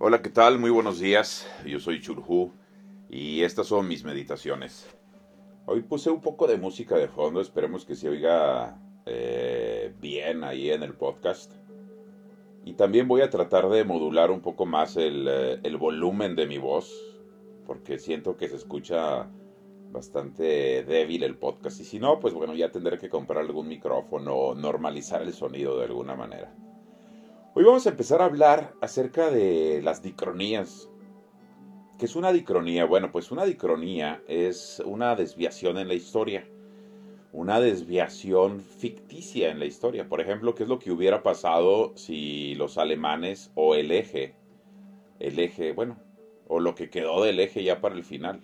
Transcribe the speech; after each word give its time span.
Hola, 0.00 0.22
¿qué 0.22 0.30
tal? 0.30 0.60
Muy 0.60 0.70
buenos 0.70 1.00
días. 1.00 1.44
Yo 1.66 1.80
soy 1.80 2.00
Churhu 2.00 2.52
y 3.10 3.42
estas 3.42 3.66
son 3.66 3.88
mis 3.88 4.04
meditaciones. 4.04 4.88
Hoy 5.66 5.82
puse 5.82 6.08
un 6.08 6.20
poco 6.20 6.46
de 6.46 6.56
música 6.56 6.96
de 6.96 7.08
fondo, 7.08 7.40
esperemos 7.40 7.84
que 7.84 7.96
se 7.96 8.08
oiga 8.08 8.80
eh, 9.06 9.92
bien 10.00 10.44
ahí 10.44 10.70
en 10.70 10.84
el 10.84 10.94
podcast. 10.94 11.52
Y 12.64 12.74
también 12.74 13.08
voy 13.08 13.22
a 13.22 13.30
tratar 13.30 13.68
de 13.70 13.82
modular 13.82 14.30
un 14.30 14.40
poco 14.40 14.66
más 14.66 14.96
el, 14.96 15.26
eh, 15.28 15.60
el 15.64 15.76
volumen 15.76 16.36
de 16.36 16.46
mi 16.46 16.58
voz, 16.58 16.94
porque 17.66 17.98
siento 17.98 18.36
que 18.36 18.48
se 18.48 18.54
escucha 18.54 19.28
bastante 19.90 20.84
débil 20.84 21.24
el 21.24 21.36
podcast. 21.36 21.80
Y 21.80 21.84
si 21.84 21.98
no, 21.98 22.20
pues 22.20 22.34
bueno, 22.34 22.54
ya 22.54 22.70
tendré 22.70 22.98
que 22.98 23.08
comprar 23.08 23.40
algún 23.40 23.66
micrófono 23.66 24.32
o 24.32 24.54
normalizar 24.54 25.22
el 25.22 25.32
sonido 25.32 25.76
de 25.76 25.86
alguna 25.86 26.14
manera. 26.14 26.54
Hoy 27.58 27.64
vamos 27.64 27.88
a 27.88 27.90
empezar 27.90 28.22
a 28.22 28.26
hablar 28.26 28.76
acerca 28.80 29.32
de 29.32 29.82
las 29.82 30.00
dicronías. 30.00 30.88
¿Qué 31.98 32.04
es 32.04 32.14
una 32.14 32.30
dicronía? 32.30 32.84
Bueno, 32.84 33.10
pues 33.10 33.32
una 33.32 33.44
dicronía 33.44 34.22
es 34.28 34.80
una 34.86 35.16
desviación 35.16 35.76
en 35.76 35.88
la 35.88 35.94
historia. 35.94 36.48
Una 37.32 37.58
desviación 37.58 38.60
ficticia 38.60 39.50
en 39.50 39.58
la 39.58 39.64
historia. 39.64 40.08
Por 40.08 40.20
ejemplo, 40.20 40.54
¿qué 40.54 40.62
es 40.62 40.68
lo 40.68 40.78
que 40.78 40.92
hubiera 40.92 41.24
pasado 41.24 41.94
si 41.96 42.54
los 42.54 42.78
alemanes 42.78 43.50
o 43.56 43.74
el 43.74 43.90
eje, 43.90 44.36
el 45.18 45.40
eje, 45.40 45.72
bueno, 45.72 45.98
o 46.46 46.60
lo 46.60 46.76
que 46.76 46.90
quedó 46.90 47.24
del 47.24 47.40
eje 47.40 47.64
ya 47.64 47.80
para 47.80 47.96
el 47.96 48.04
final? 48.04 48.40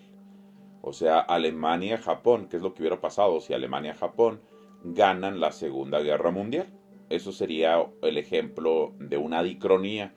O 0.82 0.92
sea, 0.92 1.20
Alemania-Japón, 1.20 2.48
¿qué 2.48 2.56
es 2.56 2.64
lo 2.64 2.74
que 2.74 2.82
hubiera 2.82 3.00
pasado 3.00 3.40
si 3.40 3.54
Alemania-Japón 3.54 4.40
ganan 4.82 5.38
la 5.38 5.52
Segunda 5.52 6.00
Guerra 6.00 6.32
Mundial? 6.32 6.66
Eso 7.14 7.32
sería 7.32 7.84
el 8.02 8.18
ejemplo 8.18 8.92
de 8.98 9.16
una 9.16 9.42
dicronía. 9.42 10.12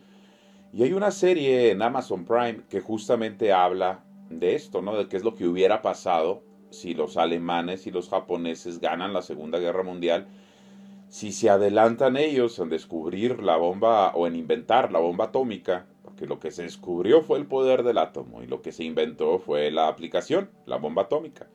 Y 0.74 0.84
hay 0.84 0.94
una 0.94 1.12
serie 1.12 1.72
en 1.72 1.82
Amazon 1.82 2.26
Prime 2.26 2.62
que 2.70 2.82
justamente 2.82 3.54
habla 3.54 4.04
de 4.30 4.56
esto, 4.56 4.82
¿no? 4.82 4.98
De 4.98 5.08
qué 5.08 5.18
es 5.18 5.24
lo 5.24 5.36
que 5.36 5.48
hubiera 5.48 5.82
pasado 5.82 6.44
si 6.70 6.94
los 6.94 7.18
alemanes 7.18 7.88
y 7.88 7.92
los 7.92 8.10
japoneses 8.10 8.80
ganan 8.80 9.14
la 9.14 9.22
Segunda 9.22 9.60
Guerra 9.60 9.84
Mundial, 9.84 10.28
si 11.10 11.32
se 11.32 11.50
adelantan 11.50 12.18
ellos 12.18 12.60
en 12.60 12.70
descubrir 12.70 13.42
la 13.42 13.56
bomba 13.56 14.12
o 14.14 14.28
en 14.28 14.36
inventar 14.36 14.92
la 14.92 15.00
bomba 15.00 15.26
atómica, 15.26 15.88
porque 16.04 16.26
lo 16.26 16.40
que 16.40 16.52
se 16.52 16.64
descubrió 16.64 17.22
fue 17.22 17.38
el 17.38 17.46
poder 17.46 17.84
del 17.84 17.98
átomo 17.98 18.44
y 18.44 18.48
lo 18.48 18.62
que 18.62 18.74
se 18.74 18.84
inventó 18.84 19.40
fue 19.40 19.72
la 19.72 19.88
aplicación, 19.88 20.50
la 20.66 20.78
bomba 20.78 21.04
atómica. 21.04 21.48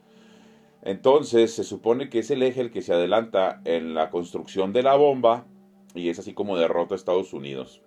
Entonces 0.83 1.55
se 1.55 1.65
supone 1.65 2.09
que 2.09 2.19
es 2.19 2.31
el 2.31 2.43
eje 2.43 2.61
el 2.61 2.73
que 2.73 2.83
se 2.83 2.93
adelanta 2.93 3.61
en 3.65 3.95
la 3.95 4.11
construcción 4.11 4.73
de 4.73 4.83
la 4.83 4.97
bomba 4.97 5.47
y 5.95 6.09
es 6.09 6.19
así 6.19 6.35
como 6.35 6.59
derrota 6.59 6.95
a 6.95 6.97
Estados 6.97 7.33
Unidos. 7.33 7.83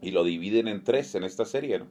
Y 0.00 0.12
lo 0.12 0.24
dividen 0.24 0.68
en 0.68 0.84
tres 0.84 1.14
en 1.14 1.24
esta 1.24 1.44
serie. 1.44 1.82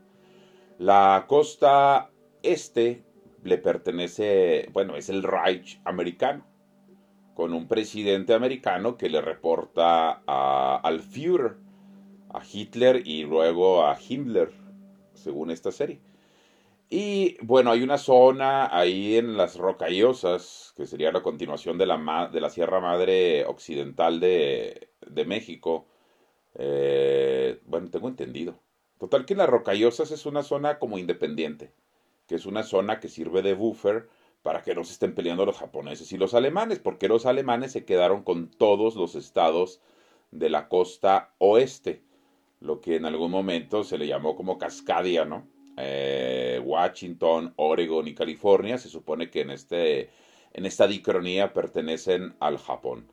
La 0.78 1.26
costa 1.28 2.12
este 2.44 3.04
le 3.44 3.58
pertenece, 3.58 4.70
bueno, 4.72 4.96
es 4.96 5.10
el 5.10 5.24
Reich 5.24 5.82
americano, 5.84 6.46
con 7.34 7.54
un 7.54 7.68
presidente 7.68 8.34
americano 8.34 8.98
que 8.98 9.10
le 9.10 9.22
reporta 9.22 10.22
a, 10.28 10.80
al 10.84 11.02
Führer, 11.02 11.58
a 12.30 12.42
Hitler 12.50 13.02
y 13.06 13.24
luego 13.24 13.86
a 13.86 13.98
Himmler, 14.00 14.52
según 15.14 15.52
esta 15.52 15.72
serie. 15.72 16.00
Y 16.94 17.38
bueno, 17.42 17.72
hay 17.72 17.84
una 17.84 17.98
zona 17.98 18.78
ahí 18.78 19.16
en 19.16 19.38
las 19.38 19.56
Rocallosas, 19.58 20.74
que 20.76 20.86
sería 20.86 21.14
la 21.14 21.24
continuación 21.24 21.78
de 21.78 21.86
la, 21.86 22.30
de 22.30 22.42
la 22.42 22.50
Sierra 22.50 22.82
Madre 22.82 23.46
Occidental 23.46 24.20
de, 24.20 24.90
de 25.08 25.24
México. 25.24 25.88
Eh, 26.56 27.62
bueno, 27.66 27.90
tengo 27.90 28.10
entendido. 28.10 28.60
Total 29.00 29.26
que 29.26 29.36
las 29.36 29.48
Rocallosas 29.48 30.12
es 30.12 30.26
una 30.26 30.44
zona 30.44 30.80
como 30.80 30.98
independiente, 30.98 31.74
que 32.28 32.36
es 32.36 32.46
una 32.46 32.64
zona 32.64 33.00
que 33.00 33.08
sirve 33.08 33.42
de 33.42 33.54
buffer 33.54 34.10
para 34.44 34.62
que 34.62 34.76
no 34.76 34.84
se 34.84 34.92
estén 34.92 35.16
peleando 35.16 35.46
los 35.46 35.60
japoneses 35.60 36.12
y 36.12 36.18
los 36.18 36.34
alemanes, 36.34 36.80
porque 36.80 37.08
los 37.08 37.26
alemanes 37.26 37.72
se 37.72 37.86
quedaron 37.86 38.24
con 38.24 38.50
todos 38.50 38.98
los 38.98 39.16
estados 39.16 39.80
de 40.32 40.50
la 40.50 40.68
costa 40.68 41.36
oeste, 41.38 42.04
lo 42.60 42.82
que 42.82 42.98
en 42.98 43.06
algún 43.06 43.32
momento 43.32 43.86
se 43.86 43.98
le 43.98 44.08
llamó 44.08 44.36
como 44.36 44.58
Cascadia, 44.58 45.24
¿no? 45.24 45.48
Eh, 45.82 46.62
Washington, 46.64 47.54
Oregon 47.56 48.08
y 48.08 48.14
California, 48.14 48.78
se 48.78 48.90
supone 48.90 49.30
que 49.30 49.42
en, 49.42 49.50
este, 49.52 50.10
en 50.54 50.66
esta 50.66 50.88
dicronía 50.88 51.54
pertenecen 51.54 52.36
al 52.40 52.58
Japón. 52.58 53.08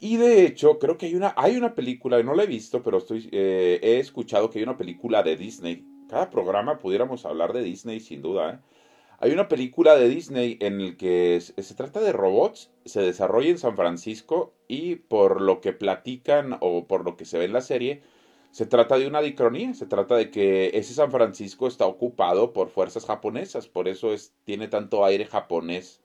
Y 0.00 0.16
de 0.16 0.46
hecho, 0.46 0.78
creo 0.78 0.96
que 0.96 1.06
hay 1.06 1.14
una, 1.14 1.34
hay 1.36 1.56
una 1.56 1.74
película, 1.74 2.22
no 2.22 2.34
la 2.34 2.44
he 2.44 2.46
visto, 2.46 2.82
pero 2.82 2.98
estoy, 2.98 3.28
eh, 3.32 3.80
he 3.82 3.98
escuchado 3.98 4.48
que 4.48 4.58
hay 4.58 4.62
una 4.62 4.76
película 4.76 5.22
de 5.22 5.36
Disney. 5.36 5.84
Cada 6.08 6.30
programa 6.30 6.78
pudiéramos 6.78 7.26
hablar 7.26 7.52
de 7.52 7.62
Disney, 7.62 8.00
sin 8.00 8.22
duda. 8.22 8.54
¿eh? 8.54 8.58
Hay 9.20 9.32
una 9.32 9.48
película 9.48 9.96
de 9.96 10.08
Disney 10.08 10.56
en 10.60 10.80
el 10.80 10.96
que 10.96 11.40
se, 11.40 11.74
trata 11.74 12.00
de 12.00 12.12
robots, 12.12 12.70
se 12.84 13.02
desarrolla 13.02 13.50
en 13.50 13.58
San 13.58 13.74
Francisco 13.74 14.54
y 14.68 14.94
por 14.94 15.40
lo 15.40 15.60
que 15.60 15.72
platican 15.72 16.56
o 16.60 16.86
por 16.86 17.04
lo 17.04 17.16
que 17.16 17.24
se 17.24 17.36
ve 17.36 17.46
en 17.46 17.52
la 17.52 17.60
serie, 17.60 18.02
se 18.50 18.66
trata 18.66 18.98
de 18.98 19.06
una 19.06 19.20
dicronía, 19.20 19.74
se 19.74 19.86
trata 19.86 20.16
de 20.16 20.30
que 20.30 20.70
ese 20.74 20.94
San 20.94 21.10
Francisco 21.10 21.66
está 21.66 21.86
ocupado 21.86 22.52
por 22.52 22.68
fuerzas 22.68 23.04
japonesas, 23.04 23.68
por 23.68 23.88
eso 23.88 24.12
es, 24.12 24.34
tiene 24.44 24.68
tanto 24.68 25.04
aire 25.04 25.26
japonés 25.26 26.00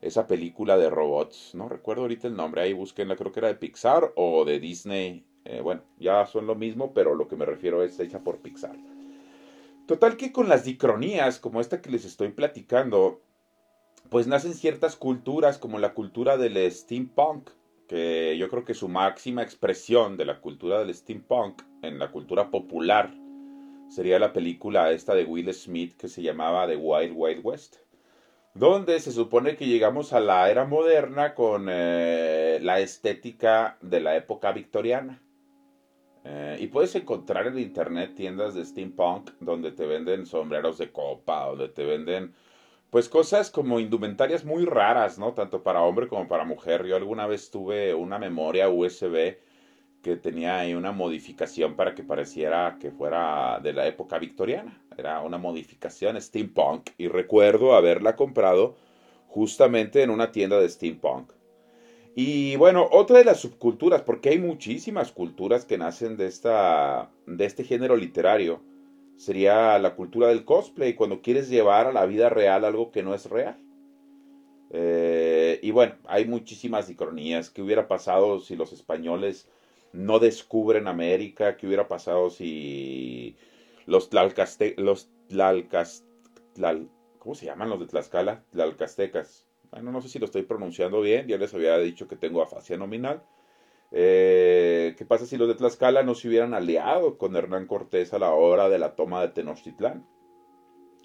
esa 0.00 0.26
película 0.26 0.76
de 0.76 0.90
robots. 0.90 1.54
No 1.54 1.68
recuerdo 1.68 2.02
ahorita 2.02 2.28
el 2.28 2.36
nombre, 2.36 2.62
ahí 2.62 2.72
búsquenla, 2.72 3.16
creo 3.16 3.32
que 3.32 3.40
era 3.40 3.48
de 3.48 3.54
Pixar 3.54 4.12
o 4.16 4.44
de 4.44 4.60
Disney. 4.60 5.26
Eh, 5.44 5.60
bueno, 5.62 5.82
ya 5.98 6.26
son 6.26 6.46
lo 6.46 6.54
mismo, 6.54 6.92
pero 6.94 7.14
lo 7.14 7.26
que 7.28 7.36
me 7.36 7.46
refiero 7.46 7.82
es 7.82 7.98
hecha 7.98 8.20
por 8.20 8.38
Pixar. 8.38 8.76
Total 9.86 10.16
que 10.16 10.32
con 10.32 10.48
las 10.48 10.64
dicronías, 10.64 11.38
como 11.38 11.60
esta 11.60 11.82
que 11.82 11.90
les 11.90 12.04
estoy 12.04 12.28
platicando, 12.28 13.20
pues 14.10 14.26
nacen 14.26 14.54
ciertas 14.54 14.96
culturas, 14.96 15.58
como 15.58 15.78
la 15.78 15.94
cultura 15.94 16.36
del 16.36 16.70
steampunk, 16.70 17.50
que 17.88 18.36
yo 18.38 18.48
creo 18.48 18.64
que 18.64 18.74
su 18.74 18.88
máxima 18.88 19.42
expresión 19.42 20.16
de 20.16 20.24
la 20.24 20.40
cultura 20.40 20.78
del 20.78 20.94
steampunk 20.94 21.62
en 21.82 21.98
la 21.98 22.10
cultura 22.10 22.50
popular 22.50 23.14
sería 23.88 24.18
la 24.18 24.32
película 24.32 24.90
esta 24.90 25.14
de 25.14 25.24
Will 25.24 25.52
Smith 25.52 25.96
que 25.96 26.08
se 26.08 26.22
llamaba 26.22 26.66
The 26.66 26.76
Wild 26.76 27.12
Wild 27.14 27.40
West, 27.44 27.76
donde 28.54 29.00
se 29.00 29.12
supone 29.12 29.56
que 29.56 29.66
llegamos 29.66 30.12
a 30.12 30.20
la 30.20 30.50
era 30.50 30.64
moderna 30.64 31.34
con 31.34 31.68
eh, 31.70 32.58
la 32.62 32.80
estética 32.80 33.78
de 33.80 34.00
la 34.00 34.16
época 34.16 34.52
victoriana. 34.52 35.20
Eh, 36.26 36.56
y 36.60 36.68
puedes 36.68 36.94
encontrar 36.94 37.46
en 37.48 37.58
internet 37.58 38.14
tiendas 38.14 38.54
de 38.54 38.64
steampunk 38.64 39.32
donde 39.40 39.72
te 39.72 39.84
venden 39.84 40.24
sombreros 40.24 40.78
de 40.78 40.90
copa, 40.90 41.46
donde 41.46 41.68
te 41.68 41.84
venden 41.84 42.32
pues 42.94 43.08
cosas 43.08 43.50
como 43.50 43.80
indumentarias 43.80 44.44
muy 44.44 44.64
raras, 44.66 45.18
¿no? 45.18 45.32
Tanto 45.32 45.64
para 45.64 45.82
hombre 45.82 46.06
como 46.06 46.28
para 46.28 46.44
mujer. 46.44 46.86
Yo 46.86 46.94
alguna 46.94 47.26
vez 47.26 47.50
tuve 47.50 47.92
una 47.92 48.20
memoria 48.20 48.68
USB 48.68 49.36
que 50.00 50.14
tenía 50.14 50.60
ahí 50.60 50.74
una 50.74 50.92
modificación 50.92 51.74
para 51.74 51.96
que 51.96 52.04
pareciera 52.04 52.78
que 52.80 52.92
fuera 52.92 53.58
de 53.60 53.72
la 53.72 53.88
época 53.88 54.20
victoriana. 54.20 54.80
Era 54.96 55.22
una 55.22 55.38
modificación 55.38 56.22
steampunk 56.22 56.90
y 56.96 57.08
recuerdo 57.08 57.74
haberla 57.74 58.14
comprado 58.14 58.76
justamente 59.26 60.04
en 60.04 60.10
una 60.10 60.30
tienda 60.30 60.60
de 60.60 60.68
steampunk. 60.68 61.32
Y 62.14 62.54
bueno, 62.54 62.88
otra 62.92 63.18
de 63.18 63.24
las 63.24 63.40
subculturas, 63.40 64.02
porque 64.02 64.28
hay 64.28 64.38
muchísimas 64.38 65.10
culturas 65.10 65.64
que 65.64 65.78
nacen 65.78 66.16
de, 66.16 66.28
esta, 66.28 67.10
de 67.26 67.44
este 67.44 67.64
género 67.64 67.96
literario 67.96 68.62
sería 69.16 69.78
la 69.78 69.94
cultura 69.94 70.28
del 70.28 70.44
cosplay, 70.44 70.94
cuando 70.94 71.22
quieres 71.22 71.48
llevar 71.48 71.86
a 71.86 71.92
la 71.92 72.06
vida 72.06 72.28
real 72.28 72.64
algo 72.64 72.90
que 72.90 73.02
no 73.02 73.14
es 73.14 73.26
real. 73.26 73.58
Eh, 74.70 75.60
y 75.62 75.70
bueno, 75.70 75.94
hay 76.06 76.26
muchísimas 76.26 76.88
dicronías. 76.88 77.50
¿Qué 77.50 77.62
hubiera 77.62 77.86
pasado 77.86 78.40
si 78.40 78.56
los 78.56 78.72
españoles 78.72 79.48
no 79.92 80.18
descubren 80.18 80.88
América? 80.88 81.56
¿Qué 81.56 81.66
hubiera 81.66 81.86
pasado 81.86 82.30
si 82.30 83.36
los 83.86 84.10
tlalcaste 84.10 84.74
los 84.78 85.10
¿cómo 87.18 87.34
se 87.34 87.46
llaman 87.46 87.70
los 87.70 87.80
de 87.80 87.86
Tlaxcala? 87.86 88.44
Tlalcastecas. 88.50 89.46
Bueno, 89.70 89.90
no 89.90 90.00
sé 90.00 90.08
si 90.08 90.18
lo 90.18 90.26
estoy 90.26 90.42
pronunciando 90.42 91.00
bien, 91.00 91.26
ya 91.26 91.38
les 91.38 91.54
había 91.54 91.78
dicho 91.78 92.06
que 92.06 92.16
tengo 92.16 92.42
afasia 92.42 92.76
nominal. 92.76 93.22
Eh, 93.90 94.23
¿Qué 94.96 95.04
pasa 95.04 95.26
si 95.26 95.36
los 95.36 95.48
de 95.48 95.54
Tlaxcala 95.54 96.02
no 96.02 96.14
se 96.14 96.28
hubieran 96.28 96.54
aliado 96.54 97.18
con 97.18 97.34
Hernán 97.36 97.66
Cortés 97.66 98.14
a 98.14 98.18
la 98.18 98.32
hora 98.32 98.68
de 98.68 98.78
la 98.78 98.94
toma 98.94 99.20
de 99.20 99.28
Tenochtitlán? 99.28 100.06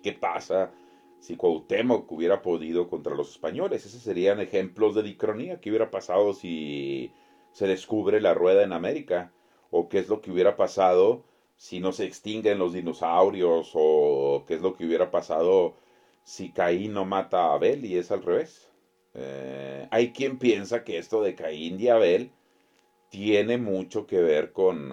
¿Qué 0.03 0.13
pasa 0.13 0.71
si 1.19 1.35
Cuauhtémoc 1.35 2.11
hubiera 2.11 2.41
podido 2.41 2.87
contra 2.87 3.15
los 3.15 3.31
españoles? 3.31 3.85
Esos 3.85 4.01
serían 4.01 4.39
ejemplos 4.39 4.95
de 4.95 5.03
dicronía. 5.03 5.59
¿Qué 5.59 5.69
hubiera 5.69 5.91
pasado 5.91 6.33
si 6.33 7.11
se 7.51 7.67
descubre 7.67 8.21
la 8.21 8.33
rueda 8.33 8.63
en 8.63 8.73
América? 8.73 9.31
¿O 9.71 9.89
qué 9.89 9.99
es 9.99 10.07
lo 10.07 10.21
que 10.21 10.31
hubiera 10.31 10.55
pasado 10.55 11.23
si 11.57 11.79
no 11.79 11.91
se 11.91 12.05
extinguen 12.05 12.59
los 12.59 12.73
dinosaurios? 12.73 13.71
¿O 13.73 14.45
qué 14.47 14.55
es 14.55 14.61
lo 14.61 14.75
que 14.75 14.85
hubiera 14.85 15.11
pasado 15.11 15.75
si 16.23 16.51
Caín 16.51 16.93
no 16.93 17.05
mata 17.05 17.45
a 17.45 17.53
Abel 17.55 17.85
y 17.85 17.97
es 17.97 18.11
al 18.11 18.23
revés? 18.23 18.71
Eh, 19.15 19.87
hay 19.91 20.13
quien 20.13 20.37
piensa 20.37 20.83
que 20.83 20.97
esto 20.97 21.21
de 21.21 21.35
Caín 21.35 21.79
y 21.79 21.87
Abel 21.89 22.31
tiene 23.09 23.57
mucho 23.57 24.07
que 24.07 24.21
ver 24.21 24.51
con, 24.51 24.91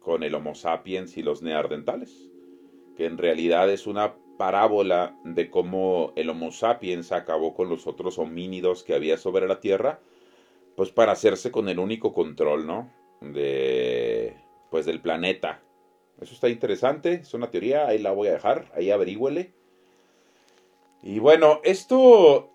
con 0.00 0.22
el 0.22 0.34
Homo 0.34 0.54
sapiens 0.54 1.16
y 1.16 1.22
los 1.22 1.42
neandertales, 1.42 2.30
que 2.96 3.06
en 3.06 3.18
realidad 3.18 3.70
es 3.70 3.86
una 3.86 4.14
parábola 4.36 5.16
de 5.24 5.50
cómo 5.50 6.12
el 6.16 6.30
Homo 6.30 6.50
sapiens 6.50 7.12
acabó 7.12 7.54
con 7.54 7.68
los 7.68 7.86
otros 7.86 8.18
homínidos 8.18 8.82
que 8.82 8.94
había 8.94 9.16
sobre 9.16 9.46
la 9.46 9.60
Tierra, 9.60 10.00
pues 10.76 10.90
para 10.90 11.12
hacerse 11.12 11.50
con 11.50 11.68
el 11.68 11.78
único 11.78 12.12
control, 12.12 12.66
¿no? 12.66 12.90
De, 13.20 14.36
pues 14.70 14.86
del 14.86 15.00
planeta. 15.00 15.62
Eso 16.20 16.34
está 16.34 16.48
interesante, 16.48 17.14
es 17.14 17.34
una 17.34 17.50
teoría, 17.50 17.86
ahí 17.86 17.98
la 17.98 18.12
voy 18.12 18.28
a 18.28 18.32
dejar, 18.32 18.70
ahí 18.74 18.90
averígüele. 18.90 19.52
Y 21.02 21.18
bueno, 21.18 21.60
esto, 21.64 22.50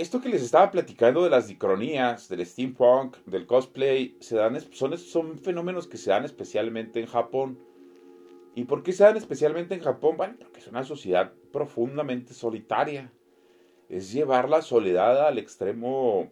esto 0.00 0.20
que 0.20 0.28
les 0.28 0.42
estaba 0.42 0.70
platicando 0.70 1.22
de 1.22 1.30
las 1.30 1.48
dicronías, 1.48 2.28
del 2.28 2.44
steampunk, 2.44 3.16
del 3.26 3.46
cosplay, 3.46 4.16
se 4.20 4.36
dan, 4.36 4.60
son, 4.72 4.96
son 4.98 5.38
fenómenos 5.38 5.86
que 5.86 5.96
se 5.96 6.10
dan 6.10 6.24
especialmente 6.24 7.00
en 7.00 7.06
Japón 7.06 7.58
¿Y 8.54 8.64
por 8.64 8.82
qué 8.82 8.92
se 8.92 9.04
dan 9.04 9.16
especialmente 9.16 9.74
en 9.74 9.80
Japón? 9.80 10.16
Bueno, 10.16 10.34
porque 10.38 10.60
es 10.60 10.66
una 10.66 10.84
sociedad 10.84 11.32
profundamente 11.52 12.34
solitaria. 12.34 13.12
Es 13.88 14.12
llevar 14.12 14.48
la 14.48 14.62
soledad 14.62 15.26
al 15.26 15.38
extremo 15.38 16.30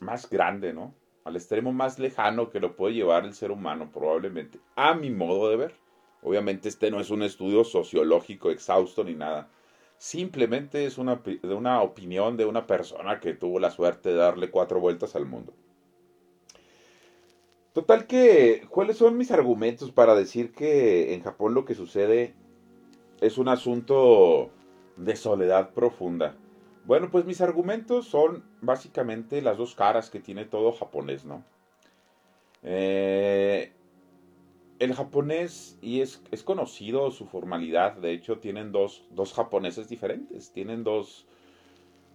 más 0.00 0.28
grande, 0.28 0.72
¿no? 0.72 0.94
Al 1.24 1.36
extremo 1.36 1.72
más 1.72 1.98
lejano 1.98 2.50
que 2.50 2.60
lo 2.60 2.74
puede 2.74 2.94
llevar 2.94 3.24
el 3.24 3.34
ser 3.34 3.52
humano, 3.52 3.90
probablemente. 3.92 4.58
A 4.74 4.94
mi 4.94 5.10
modo 5.10 5.48
de 5.48 5.56
ver. 5.56 5.74
Obviamente 6.22 6.68
este 6.68 6.90
no 6.90 7.00
es 7.00 7.10
un 7.10 7.22
estudio 7.22 7.64
sociológico 7.64 8.50
exhausto 8.50 9.02
ni 9.02 9.14
nada. 9.14 9.48
Simplemente 10.02 10.84
es 10.84 10.98
una, 10.98 11.22
una 11.44 11.80
opinión 11.80 12.36
de 12.36 12.44
una 12.44 12.66
persona 12.66 13.20
que 13.20 13.34
tuvo 13.34 13.60
la 13.60 13.70
suerte 13.70 14.08
de 14.08 14.16
darle 14.16 14.50
cuatro 14.50 14.80
vueltas 14.80 15.14
al 15.14 15.26
mundo. 15.26 15.52
Total 17.72 18.08
que, 18.08 18.66
¿cuáles 18.68 18.96
son 18.96 19.16
mis 19.16 19.30
argumentos 19.30 19.92
para 19.92 20.16
decir 20.16 20.50
que 20.50 21.14
en 21.14 21.22
Japón 21.22 21.54
lo 21.54 21.64
que 21.64 21.76
sucede 21.76 22.34
es 23.20 23.38
un 23.38 23.46
asunto 23.46 24.50
de 24.96 25.14
soledad 25.14 25.70
profunda? 25.70 26.34
Bueno, 26.84 27.08
pues 27.08 27.24
mis 27.24 27.40
argumentos 27.40 28.08
son 28.08 28.42
básicamente 28.60 29.40
las 29.40 29.56
dos 29.56 29.76
caras 29.76 30.10
que 30.10 30.18
tiene 30.18 30.44
todo 30.46 30.72
japonés, 30.72 31.24
¿no? 31.24 31.44
Eh, 32.64 33.61
el 34.82 34.94
japonés, 34.94 35.78
y 35.80 36.00
es, 36.00 36.20
es, 36.32 36.42
conocido 36.42 37.12
su 37.12 37.26
formalidad, 37.26 37.92
de 37.92 38.12
hecho 38.12 38.38
tienen 38.38 38.72
dos, 38.72 39.04
dos 39.10 39.32
japoneses 39.32 39.88
diferentes, 39.88 40.52
tienen 40.52 40.82
dos, 40.82 41.24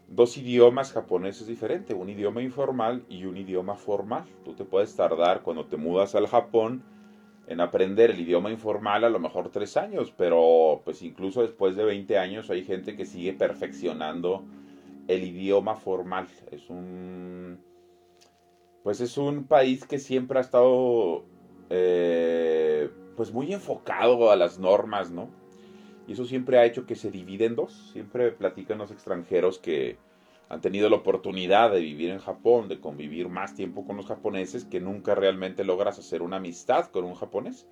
dos 0.09 0.35
idiomas 0.35 0.91
japoneses 0.91 1.47
diferentes, 1.47 1.95
un 1.95 2.09
idioma 2.09 2.41
informal 2.41 3.05
y 3.07 3.23
un 3.23 3.37
idioma 3.37 3.75
formal. 3.75 4.25
Tú 4.43 4.53
te 4.53 4.65
puedes 4.65 4.93
tardar 4.97 5.43
cuando 5.43 5.65
te 5.65 5.77
mudas 5.77 6.13
al 6.15 6.27
Japón 6.27 6.83
en 7.47 7.61
aprender 7.61 8.11
el 8.11 8.19
idioma 8.19 8.51
informal 8.51 9.05
a 9.05 9.09
lo 9.09 9.19
mejor 9.19 9.49
tres 9.49 9.77
años, 9.77 10.13
pero 10.17 10.81
pues 10.83 11.01
incluso 11.01 11.43
después 11.43 11.77
de 11.77 11.85
20 11.85 12.17
años 12.17 12.49
hay 12.49 12.65
gente 12.65 12.97
que 12.97 13.05
sigue 13.05 13.31
perfeccionando 13.31 14.43
el 15.07 15.23
idioma 15.23 15.75
formal. 15.75 16.27
Es 16.51 16.69
un 16.69 17.59
pues 18.83 18.99
es 18.99 19.17
un 19.17 19.45
país 19.45 19.85
que 19.85 19.99
siempre 19.99 20.37
ha 20.37 20.41
estado 20.41 21.25
eh, 21.69 22.89
pues 23.15 23.31
muy 23.31 23.53
enfocado 23.53 24.31
a 24.31 24.35
las 24.35 24.59
normas, 24.59 25.11
¿no? 25.11 25.29
Y 26.07 26.13
eso 26.13 26.25
siempre 26.25 26.57
ha 26.57 26.65
hecho 26.65 26.85
que 26.85 26.95
se 26.95 27.11
divide 27.11 27.45
en 27.45 27.55
dos. 27.55 27.91
Siempre 27.91 28.31
platican 28.31 28.77
los 28.77 28.91
extranjeros 28.91 29.59
que 29.59 29.97
han 30.49 30.61
tenido 30.61 30.89
la 30.89 30.95
oportunidad 30.95 31.71
de 31.71 31.81
vivir 31.81 32.09
en 32.09 32.19
Japón, 32.19 32.69
de 32.69 32.79
convivir 32.79 33.27
más 33.27 33.53
tiempo 33.55 33.85
con 33.85 33.97
los 33.97 34.05
japoneses, 34.05 34.63
que 34.63 34.79
nunca 34.79 35.15
realmente 35.15 35.65
logras 35.65 35.99
hacer 35.99 36.21
una 36.21 36.37
amistad 36.37 36.85
con 36.85 37.03
un 37.03 37.15
japonés, 37.15 37.67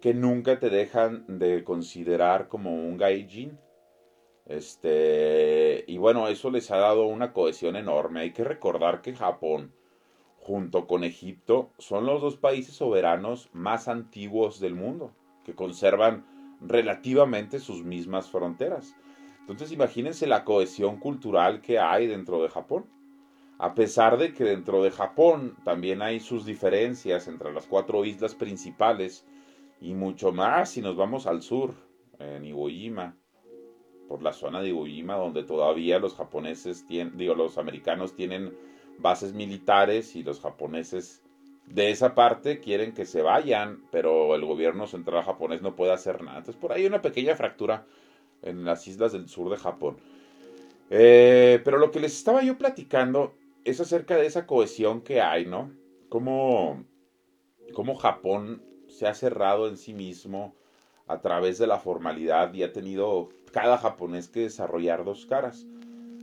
que 0.00 0.14
nunca 0.14 0.60
te 0.60 0.70
dejan 0.70 1.24
de 1.38 1.64
considerar 1.64 2.46
como 2.46 2.72
un 2.72 2.96
gaijin. 2.96 3.58
Este, 4.46 5.84
y 5.88 5.98
bueno, 5.98 6.28
eso 6.28 6.50
les 6.50 6.70
ha 6.70 6.76
dado 6.76 7.06
una 7.06 7.32
cohesión 7.32 7.74
enorme. 7.74 8.20
Hay 8.20 8.32
que 8.32 8.44
recordar 8.44 9.02
que 9.02 9.16
Japón, 9.16 9.72
junto 10.48 10.86
con 10.86 11.04
Egipto, 11.04 11.72
son 11.76 12.06
los 12.06 12.22
dos 12.22 12.38
países 12.38 12.74
soberanos 12.74 13.50
más 13.52 13.86
antiguos 13.86 14.60
del 14.60 14.74
mundo, 14.74 15.12
que 15.44 15.54
conservan 15.54 16.24
relativamente 16.62 17.60
sus 17.60 17.84
mismas 17.84 18.30
fronteras. 18.30 18.96
Entonces 19.40 19.72
imagínense 19.72 20.26
la 20.26 20.44
cohesión 20.44 20.96
cultural 20.96 21.60
que 21.60 21.78
hay 21.78 22.06
dentro 22.06 22.42
de 22.42 22.48
Japón. 22.48 22.86
A 23.58 23.74
pesar 23.74 24.16
de 24.16 24.32
que 24.32 24.44
dentro 24.44 24.82
de 24.82 24.90
Japón 24.90 25.54
también 25.64 26.00
hay 26.00 26.18
sus 26.18 26.46
diferencias 26.46 27.28
entre 27.28 27.52
las 27.52 27.66
cuatro 27.66 28.06
islas 28.06 28.34
principales 28.34 29.26
y 29.82 29.92
mucho 29.92 30.32
más 30.32 30.70
si 30.70 30.80
nos 30.80 30.96
vamos 30.96 31.26
al 31.26 31.42
sur, 31.42 31.74
en 32.18 32.46
Iwo 32.46 32.70
Jima, 32.70 33.14
por 34.08 34.22
la 34.22 34.32
zona 34.32 34.62
de 34.62 34.68
Iwo 34.70 34.86
Jima 34.86 35.16
donde 35.16 35.44
todavía 35.44 35.98
los 35.98 36.14
japoneses 36.14 36.86
tienen, 36.86 37.18
digo, 37.18 37.34
los 37.34 37.58
americanos 37.58 38.16
tienen 38.16 38.56
bases 38.98 39.32
militares 39.32 40.16
y 40.16 40.22
los 40.22 40.40
japoneses 40.40 41.22
de 41.66 41.90
esa 41.90 42.14
parte 42.14 42.60
quieren 42.60 42.92
que 42.92 43.04
se 43.04 43.22
vayan, 43.22 43.82
pero 43.90 44.34
el 44.34 44.44
gobierno 44.44 44.86
central 44.86 45.24
japonés 45.24 45.62
no 45.62 45.76
puede 45.76 45.92
hacer 45.92 46.22
nada. 46.22 46.38
Entonces 46.38 46.60
por 46.60 46.72
ahí 46.72 46.82
hay 46.82 46.86
una 46.86 47.02
pequeña 47.02 47.36
fractura 47.36 47.86
en 48.42 48.64
las 48.64 48.86
islas 48.86 49.12
del 49.12 49.28
sur 49.28 49.50
de 49.50 49.56
Japón. 49.56 49.96
Eh, 50.90 51.60
pero 51.64 51.78
lo 51.78 51.90
que 51.90 52.00
les 52.00 52.16
estaba 52.16 52.42
yo 52.42 52.56
platicando 52.56 53.34
es 53.64 53.80
acerca 53.80 54.16
de 54.16 54.26
esa 54.26 54.46
cohesión 54.46 55.02
que 55.02 55.20
hay, 55.20 55.44
¿no? 55.44 55.70
Cómo, 56.08 56.84
cómo 57.74 57.94
Japón 57.96 58.62
se 58.88 59.06
ha 59.06 59.14
cerrado 59.14 59.68
en 59.68 59.76
sí 59.76 59.92
mismo 59.92 60.54
a 61.06 61.20
través 61.20 61.58
de 61.58 61.66
la 61.66 61.78
formalidad 61.78 62.52
y 62.54 62.62
ha 62.62 62.72
tenido 62.72 63.28
cada 63.52 63.78
japonés 63.78 64.28
que 64.28 64.40
desarrollar 64.40 65.04
dos 65.04 65.26
caras. 65.26 65.66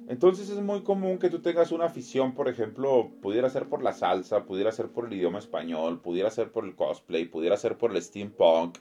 Entonces 0.08 0.50
es 0.50 0.62
muy 0.62 0.82
común 0.84 1.18
que 1.18 1.32
tú 1.32 1.40
tengas 1.40 1.72
una 1.72 1.86
afición, 1.86 2.36
por 2.36 2.48
ejemplo, 2.48 3.10
pudiera 3.22 3.50
ser 3.50 3.68
por 3.68 3.82
la 3.82 3.92
salsa, 3.92 4.46
pudiera 4.46 4.72
ser 4.72 4.90
por 4.90 5.08
el 5.08 5.14
idioma 5.14 5.40
español, 5.40 6.00
pudiera 6.00 6.30
ser 6.30 6.52
por 6.52 6.66
el 6.66 6.76
cosplay, 6.76 7.26
pudiera 7.26 7.58
ser 7.58 7.76
por 7.78 7.92
el 7.92 8.02
steampunk 8.02 8.78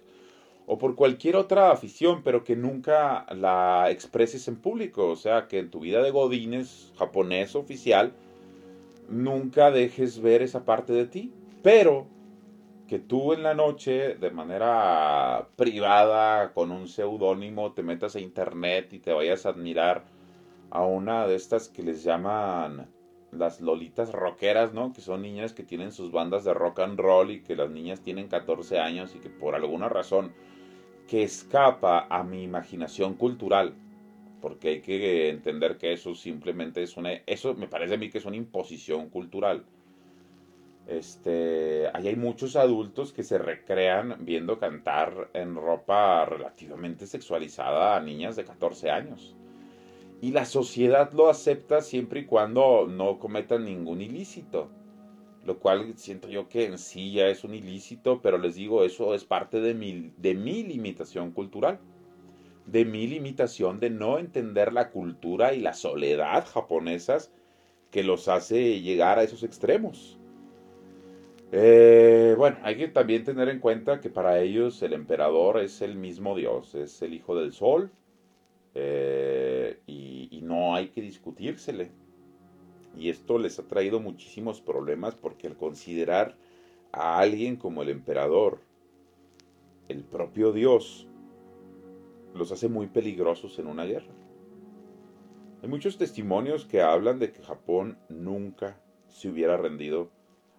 o 0.67 0.77
por 0.77 0.95
cualquier 0.95 1.37
otra 1.37 1.71
afición, 1.71 2.23
pero 2.23 2.45
que 2.45 2.57
nunca 2.57 3.27
la 3.35 3.91
expreses 3.91 4.49
en 4.49 4.57
público. 4.57 5.09
O 5.09 5.17
sea, 5.17 5.49
que 5.49 5.61
en 5.61 5.71
tu 5.71 5.81
vida 5.81 6.03
de 6.03 6.11
godines 6.11 6.93
japonés 6.99 7.55
oficial 7.55 8.13
nunca 9.09 9.71
dejes 9.71 10.21
ver 10.21 10.43
esa 10.43 10.67
parte 10.67 10.93
de 10.93 11.07
ti, 11.07 11.33
pero 11.63 12.07
que 12.87 12.99
tú 12.99 13.33
en 13.33 13.43
la 13.43 13.55
noche 13.55 14.15
de 14.17 14.31
manera 14.31 15.49
privada 15.57 16.53
con 16.53 16.71
un 16.71 16.87
seudónimo 16.87 17.73
te 17.73 17.83
metas 17.83 18.15
a 18.15 18.21
internet 18.21 18.93
y 18.93 18.99
te 18.99 19.15
vayas 19.15 19.47
a 19.47 19.51
admirar 19.51 20.14
a 20.75 20.85
una 20.85 21.27
de 21.29 21.37
estas 21.37 21.69
que 21.69 21.85
les 21.85 22.03
llaman 22.03 22.91
las 23.31 23.61
lolitas 23.61 24.13
rockeras, 24.13 24.75
¿no? 24.75 24.93
Que 24.93 25.01
son 25.01 25.23
niñas 25.23 25.53
que 25.53 25.63
tienen 25.63 25.93
sus 25.93 26.11
bandas 26.11 26.43
de 26.43 26.53
rock 26.53 26.81
and 26.81 26.99
roll 26.99 27.31
y 27.31 27.43
que 27.43 27.55
las 27.55 27.71
niñas 27.71 28.01
tienen 28.01 28.27
14 28.27 28.81
años 28.81 29.15
y 29.15 29.21
que 29.21 29.31
por 29.31 29.55
alguna 29.55 29.89
razón 29.89 30.33
que 31.07 31.23
escapa 31.23 32.09
a 32.11 32.25
mi 32.25 32.43
imaginación 32.43 33.15
cultural, 33.15 33.75
porque 34.41 34.69
hay 34.69 34.81
que 34.81 35.29
entender 35.29 35.79
que 35.79 35.93
eso 35.93 36.17
simplemente 36.17 36.83
es 36.83 36.97
una, 36.97 37.13
eso 37.25 37.55
me 37.55 37.69
parece 37.69 37.95
a 37.95 37.99
mí 37.99 38.11
que 38.11 38.19
es 38.19 38.25
una 38.25 38.37
imposición 38.37 39.11
cultural. 39.11 39.65
Este, 40.89 41.89
ahí 41.95 42.09
hay 42.09 42.17
muchos 42.17 42.57
adultos 42.57 43.13
que 43.13 43.23
se 43.23 43.39
recrean 43.39 44.17
viendo 44.25 44.59
cantar 44.59 45.31
en 45.35 45.55
ropa 45.55 46.25
relativamente 46.25 47.07
sexualizada 47.07 47.97
a 47.97 48.01
niñas 48.01 48.35
de 48.35 48.45
14 48.45 48.91
años 48.91 49.37
y 50.25 50.31
la 50.31 50.47
sociedad 50.47 51.13
lo 51.13 51.29
acepta 51.29 51.83
siempre 51.83 52.21
y 52.21 52.25
cuando 52.25 52.87
no 52.89 53.19
cometan 53.19 53.67
ningún 53.67 54.01
ilícito. 54.01 54.71
Lo 55.45 55.59
cual 55.59 55.99
siento 55.99 56.29
yo 56.29 56.49
que 56.49 56.65
en 56.65 56.79
sí 56.79 57.13
ya 57.13 57.27
es 57.27 57.45
un 57.45 57.55
ilícito, 57.55 58.23
pero 58.23 58.39
les 58.39 58.55
digo, 58.55 58.85
eso 58.85 59.15
es 59.15 59.23
parte 59.23 59.61
de 59.61 59.75
mi, 59.75 60.13
de 60.17 60.35
mi 60.35 60.63
limitación 60.63 61.33
cultural. 61.33 61.79
De 62.65 62.87
mi 62.87 63.07
limitación 63.07 63.81
de 63.81 63.91
no 63.91 64.19
entender 64.19 64.73
la 64.73 64.91
cultura 64.91 65.53
y 65.53 65.61
la 65.61 65.75
soledad 65.75 66.47
japonesas 66.47 67.31
que 67.91 68.03
los 68.03 68.27
hace 68.27 68.81
llegar 68.81 69.19
a 69.19 69.25
esos 69.25 69.43
extremos. 69.43 70.19
Eh, 71.53 72.35
bueno, 72.39 72.57
hay 72.63 72.79
que 72.79 72.89
también 72.89 73.25
tener 73.25 73.51
en 73.51 73.59
cuenta 73.59 74.01
que 74.01 74.09
para 74.09 74.41
ellos 74.41 74.83
el 74.83 74.95
emperador 74.95 75.61
es 75.61 75.83
el 75.83 75.97
mismo 75.97 76.35
Dios, 76.35 76.75
es 76.75 77.03
el 77.03 77.13
hijo 77.13 77.37
del 77.37 77.53
sol, 77.53 77.93
eh, 78.75 79.79
y, 79.87 80.14
no 80.45 80.75
hay 80.75 80.89
que 80.89 81.01
discutírsele. 81.01 81.91
Y 82.97 83.09
esto 83.09 83.39
les 83.39 83.59
ha 83.59 83.67
traído 83.67 83.99
muchísimos 83.99 84.61
problemas 84.61 85.15
porque 85.15 85.47
al 85.47 85.57
considerar 85.57 86.37
a 86.93 87.19
alguien 87.19 87.57
como 87.57 87.83
el 87.83 87.89
emperador, 87.89 88.61
el 89.89 90.05
propio 90.05 90.53
Dios, 90.53 91.09
los 92.35 92.53
hace 92.53 92.69
muy 92.69 92.87
peligrosos 92.87 93.59
en 93.59 93.67
una 93.67 93.85
guerra. 93.85 94.13
Hay 95.63 95.69
muchos 95.69 95.97
testimonios 95.97 96.67
que 96.67 96.83
hablan 96.83 97.19
de 97.19 97.33
que 97.33 97.43
Japón 97.43 97.99
nunca 98.09 98.79
se 99.09 99.31
hubiera 99.31 99.57
rendido 99.57 100.11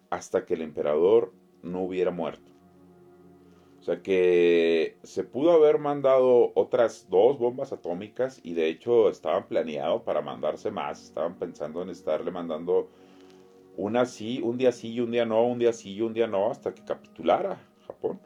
hasta 0.09 0.45
que 0.45 0.55
el 0.55 0.61
emperador 0.61 1.31
no 1.61 1.83
hubiera 1.83 2.11
muerto. 2.11 2.54
Sea 3.85 4.01
que 4.01 4.97
se 5.03 5.23
pudo 5.23 5.51
haber 5.51 5.77
mandado 5.77 6.51
otras 6.55 7.07
dos 7.07 7.37
bombas 7.37 7.71
atómicas 7.71 8.39
y 8.43 8.55
de 8.55 8.67
hecho 8.67 9.09
estaban 9.09 9.47
planeados 9.47 10.01
para 10.01 10.21
mandarse 10.21 10.71
más. 10.71 11.03
Estaban 11.03 11.35
pensando 11.35 11.83
en 11.83 11.89
estarle 11.89 12.31
mandando 12.31 12.89
una 13.77 14.05
sí, 14.05 14.41
un 14.41 14.57
día 14.57 14.71
sí 14.71 14.93
y 14.93 15.01
un 15.01 15.11
día 15.11 15.25
no, 15.25 15.45
un 15.45 15.59
día 15.59 15.71
sí 15.71 15.93
y 15.93 16.01
un 16.01 16.13
día 16.13 16.25
no, 16.25 16.49
hasta 16.49 16.73
que 16.73 16.83
capitulara 16.83 17.61
Japón. 17.85 18.19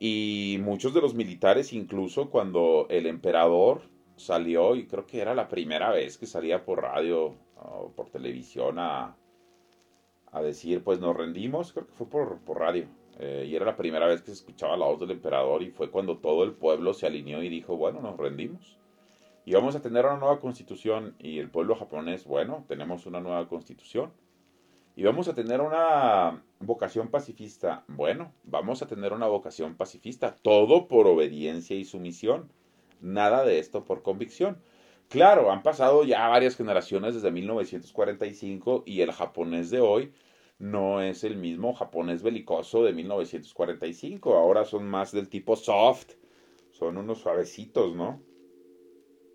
Y 0.00 0.58
muchos 0.62 0.94
de 0.94 1.00
los 1.00 1.14
militares, 1.14 1.72
incluso 1.72 2.28
cuando 2.28 2.86
el 2.90 3.06
emperador 3.06 3.82
salió, 4.16 4.74
y 4.74 4.86
creo 4.86 5.06
que 5.06 5.20
era 5.20 5.34
la 5.34 5.46
primera 5.46 5.90
vez 5.90 6.18
que 6.18 6.26
salía 6.26 6.64
por 6.64 6.82
radio 6.82 7.36
o 7.54 7.92
por 7.94 8.10
televisión 8.10 8.80
a, 8.80 9.16
a 10.32 10.42
decir, 10.42 10.82
pues 10.82 10.98
nos 10.98 11.16
rendimos, 11.16 11.72
creo 11.72 11.86
que 11.86 11.92
fue 11.92 12.08
por, 12.08 12.40
por 12.40 12.58
radio. 12.58 12.88
Eh, 13.22 13.46
y 13.46 13.54
era 13.54 13.66
la 13.66 13.76
primera 13.76 14.06
vez 14.06 14.22
que 14.22 14.28
se 14.28 14.32
escuchaba 14.32 14.78
la 14.78 14.86
voz 14.86 14.98
del 14.98 15.10
emperador 15.10 15.62
y 15.62 15.70
fue 15.70 15.90
cuando 15.90 16.16
todo 16.16 16.42
el 16.42 16.52
pueblo 16.52 16.94
se 16.94 17.06
alineó 17.06 17.42
y 17.42 17.50
dijo, 17.50 17.76
bueno, 17.76 18.00
nos 18.00 18.16
rendimos. 18.16 18.78
Y 19.44 19.52
vamos 19.52 19.76
a 19.76 19.82
tener 19.82 20.06
una 20.06 20.16
nueva 20.16 20.40
constitución. 20.40 21.14
Y 21.18 21.38
el 21.38 21.50
pueblo 21.50 21.76
japonés, 21.76 22.24
bueno, 22.24 22.64
tenemos 22.66 23.04
una 23.04 23.20
nueva 23.20 23.46
constitución. 23.46 24.10
Y 24.96 25.02
vamos 25.02 25.28
a 25.28 25.34
tener 25.34 25.60
una 25.60 26.42
vocación 26.60 27.08
pacifista. 27.08 27.84
Bueno, 27.88 28.32
vamos 28.44 28.80
a 28.80 28.86
tener 28.86 29.12
una 29.12 29.26
vocación 29.26 29.76
pacifista. 29.76 30.34
Todo 30.40 30.88
por 30.88 31.06
obediencia 31.06 31.76
y 31.76 31.84
sumisión. 31.84 32.50
Nada 33.02 33.44
de 33.44 33.58
esto 33.58 33.84
por 33.84 34.02
convicción. 34.02 34.62
Claro, 35.10 35.50
han 35.50 35.62
pasado 35.62 36.04
ya 36.04 36.26
varias 36.28 36.56
generaciones 36.56 37.14
desde 37.14 37.30
1945 37.30 38.84
y 38.86 39.02
el 39.02 39.12
japonés 39.12 39.68
de 39.68 39.80
hoy 39.80 40.12
no 40.60 41.00
es 41.00 41.24
el 41.24 41.36
mismo 41.36 41.72
japonés 41.72 42.22
belicoso 42.22 42.84
de 42.84 42.92
1945. 42.92 44.34
Ahora 44.34 44.66
son 44.66 44.86
más 44.86 45.10
del 45.10 45.30
tipo 45.30 45.56
soft. 45.56 46.12
Son 46.70 46.98
unos 46.98 47.18
suavecitos, 47.18 47.96
¿no? 47.96 48.22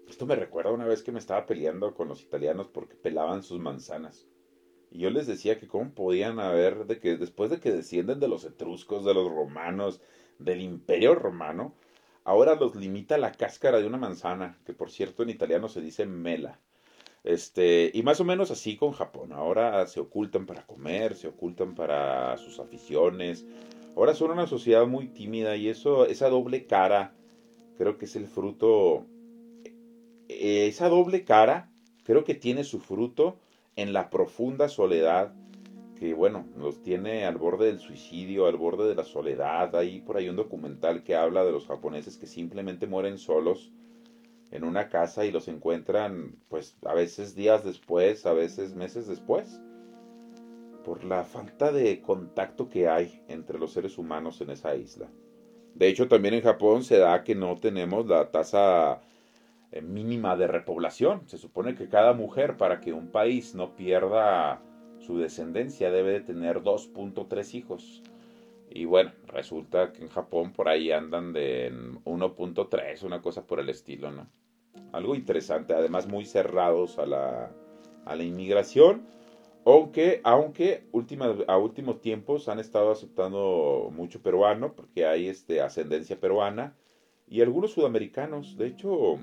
Esto 0.07 0.27
me 0.27 0.35
recuerda 0.35 0.71
una 0.71 0.85
vez 0.85 1.01
que 1.01 1.11
me 1.11 1.17
estaba 1.17 1.47
peleando 1.47 1.95
con 1.95 2.07
los 2.07 2.21
italianos 2.21 2.67
porque 2.67 2.95
pelaban 2.95 3.41
sus 3.41 3.59
manzanas. 3.59 4.27
Y 4.91 4.99
yo 4.99 5.09
les 5.09 5.25
decía 5.25 5.59
que 5.59 5.67
cómo 5.67 5.95
podían 5.95 6.39
haber, 6.39 6.85
de 6.85 6.99
que 6.99 7.17
después 7.17 7.49
de 7.49 7.59
que 7.59 7.71
descienden 7.71 8.19
de 8.19 8.27
los 8.27 8.45
etruscos, 8.45 9.03
de 9.03 9.15
los 9.15 9.27
romanos, 9.27 10.01
del 10.37 10.61
imperio 10.61 11.15
romano, 11.15 11.73
ahora 12.23 12.53
los 12.53 12.75
limita 12.75 13.17
la 13.17 13.31
cáscara 13.31 13.79
de 13.79 13.87
una 13.87 13.97
manzana, 13.97 14.59
que 14.63 14.73
por 14.73 14.91
cierto 14.91 15.23
en 15.23 15.31
italiano 15.31 15.69
se 15.69 15.81
dice 15.81 16.05
mela. 16.05 16.59
Este, 17.25 17.89
y 17.91 18.03
más 18.03 18.21
o 18.21 18.23
menos 18.23 18.51
así 18.51 18.77
con 18.77 18.91
Japón. 18.91 19.33
Ahora 19.33 19.87
se 19.87 19.99
ocultan 19.99 20.45
para 20.45 20.65
comer, 20.65 21.15
se 21.15 21.27
ocultan 21.27 21.73
para 21.73 22.37
sus 22.37 22.59
aficiones. 22.59 23.47
Ahora 23.95 24.13
son 24.13 24.29
una 24.29 24.45
sociedad 24.45 24.85
muy 24.85 25.07
tímida 25.07 25.55
y 25.55 25.67
eso, 25.67 26.05
esa 26.05 26.29
doble 26.29 26.67
cara, 26.67 27.15
creo 27.77 27.97
que 27.97 28.05
es 28.05 28.15
el 28.15 28.27
fruto. 28.27 29.07
Eh, 30.29 30.67
esa 30.67 30.87
doble 30.87 31.23
cara, 31.23 31.71
creo 32.03 32.23
que 32.23 32.35
tiene 32.35 32.63
su 32.63 32.79
fruto 32.79 33.39
en 33.75 33.91
la 33.91 34.11
profunda 34.11 34.69
soledad 34.69 35.33
que 35.95 36.13
bueno, 36.13 36.45
los 36.57 36.83
tiene 36.83 37.25
al 37.25 37.37
borde 37.37 37.67
del 37.67 37.79
suicidio, 37.79 38.47
al 38.47 38.57
borde 38.57 38.87
de 38.87 38.95
la 38.95 39.05
soledad. 39.05 39.75
Hay 39.75 40.01
por 40.01 40.17
ahí 40.17 40.29
un 40.29 40.35
documental 40.35 41.03
que 41.03 41.15
habla 41.15 41.43
de 41.43 41.53
los 41.53 41.65
japoneses 41.65 42.17
que 42.17 42.27
simplemente 42.27 42.85
mueren 42.85 43.17
solos 43.17 43.71
en 44.51 44.63
una 44.63 44.89
casa 44.89 45.25
y 45.25 45.31
los 45.31 45.47
encuentran 45.47 46.35
pues 46.49 46.77
a 46.85 46.93
veces 46.93 47.35
días 47.35 47.63
después, 47.63 48.25
a 48.25 48.33
veces 48.33 48.75
meses 48.75 49.07
después, 49.07 49.59
por 50.83 51.03
la 51.03 51.23
falta 51.23 51.71
de 51.71 52.01
contacto 52.01 52.69
que 52.69 52.87
hay 52.87 53.23
entre 53.27 53.57
los 53.59 53.73
seres 53.73 53.97
humanos 53.97 54.39
en 54.41 54.51
esa 54.51 54.75
isla. 54.75 55.09
De 55.73 55.87
hecho, 55.87 56.07
también 56.07 56.35
en 56.35 56.41
Japón 56.41 56.83
se 56.83 56.97
da 56.99 57.23
que 57.23 57.35
no 57.35 57.57
tenemos 57.57 58.05
la 58.07 58.31
tasa 58.31 59.01
eh, 59.71 59.81
mínima 59.81 60.37
de 60.37 60.47
repoblación. 60.47 61.27
Se 61.27 61.37
supone 61.37 61.75
que 61.75 61.89
cada 61.89 62.13
mujer, 62.13 62.55
para 62.55 62.79
que 62.79 62.93
un 62.93 63.09
país 63.09 63.55
no 63.55 63.75
pierda 63.75 64.61
su 64.99 65.17
descendencia, 65.17 65.91
debe 65.91 66.11
de 66.11 66.21
tener 66.21 66.61
2.3 66.61 67.53
hijos. 67.55 68.03
Y 68.69 68.85
bueno, 68.85 69.11
resulta 69.27 69.93
que 69.93 70.03
en 70.03 70.09
Japón 70.09 70.51
por 70.53 70.67
ahí 70.67 70.91
andan 70.91 71.33
de 71.33 71.71
1.3, 72.03 73.03
una 73.03 73.21
cosa 73.21 73.45
por 73.45 73.59
el 73.59 73.69
estilo, 73.69 74.11
¿no? 74.11 74.27
Algo 74.91 75.15
interesante, 75.15 75.73
además 75.73 76.07
muy 76.07 76.25
cerrados 76.25 76.99
a 76.99 77.05
la, 77.05 77.51
a 78.05 78.15
la 78.15 78.23
inmigración, 78.23 79.07
aunque, 79.65 80.21
aunque 80.23 80.85
a 81.47 81.57
últimos 81.57 82.01
tiempos 82.01 82.49
han 82.49 82.59
estado 82.59 82.91
aceptando 82.91 83.91
mucho 83.95 84.21
peruano, 84.21 84.73
porque 84.73 85.05
hay 85.05 85.27
este, 85.27 85.61
ascendencia 85.61 86.19
peruana, 86.19 86.75
y 87.27 87.41
algunos 87.41 87.71
sudamericanos. 87.71 88.57
De 88.57 88.67
hecho, 88.67 89.19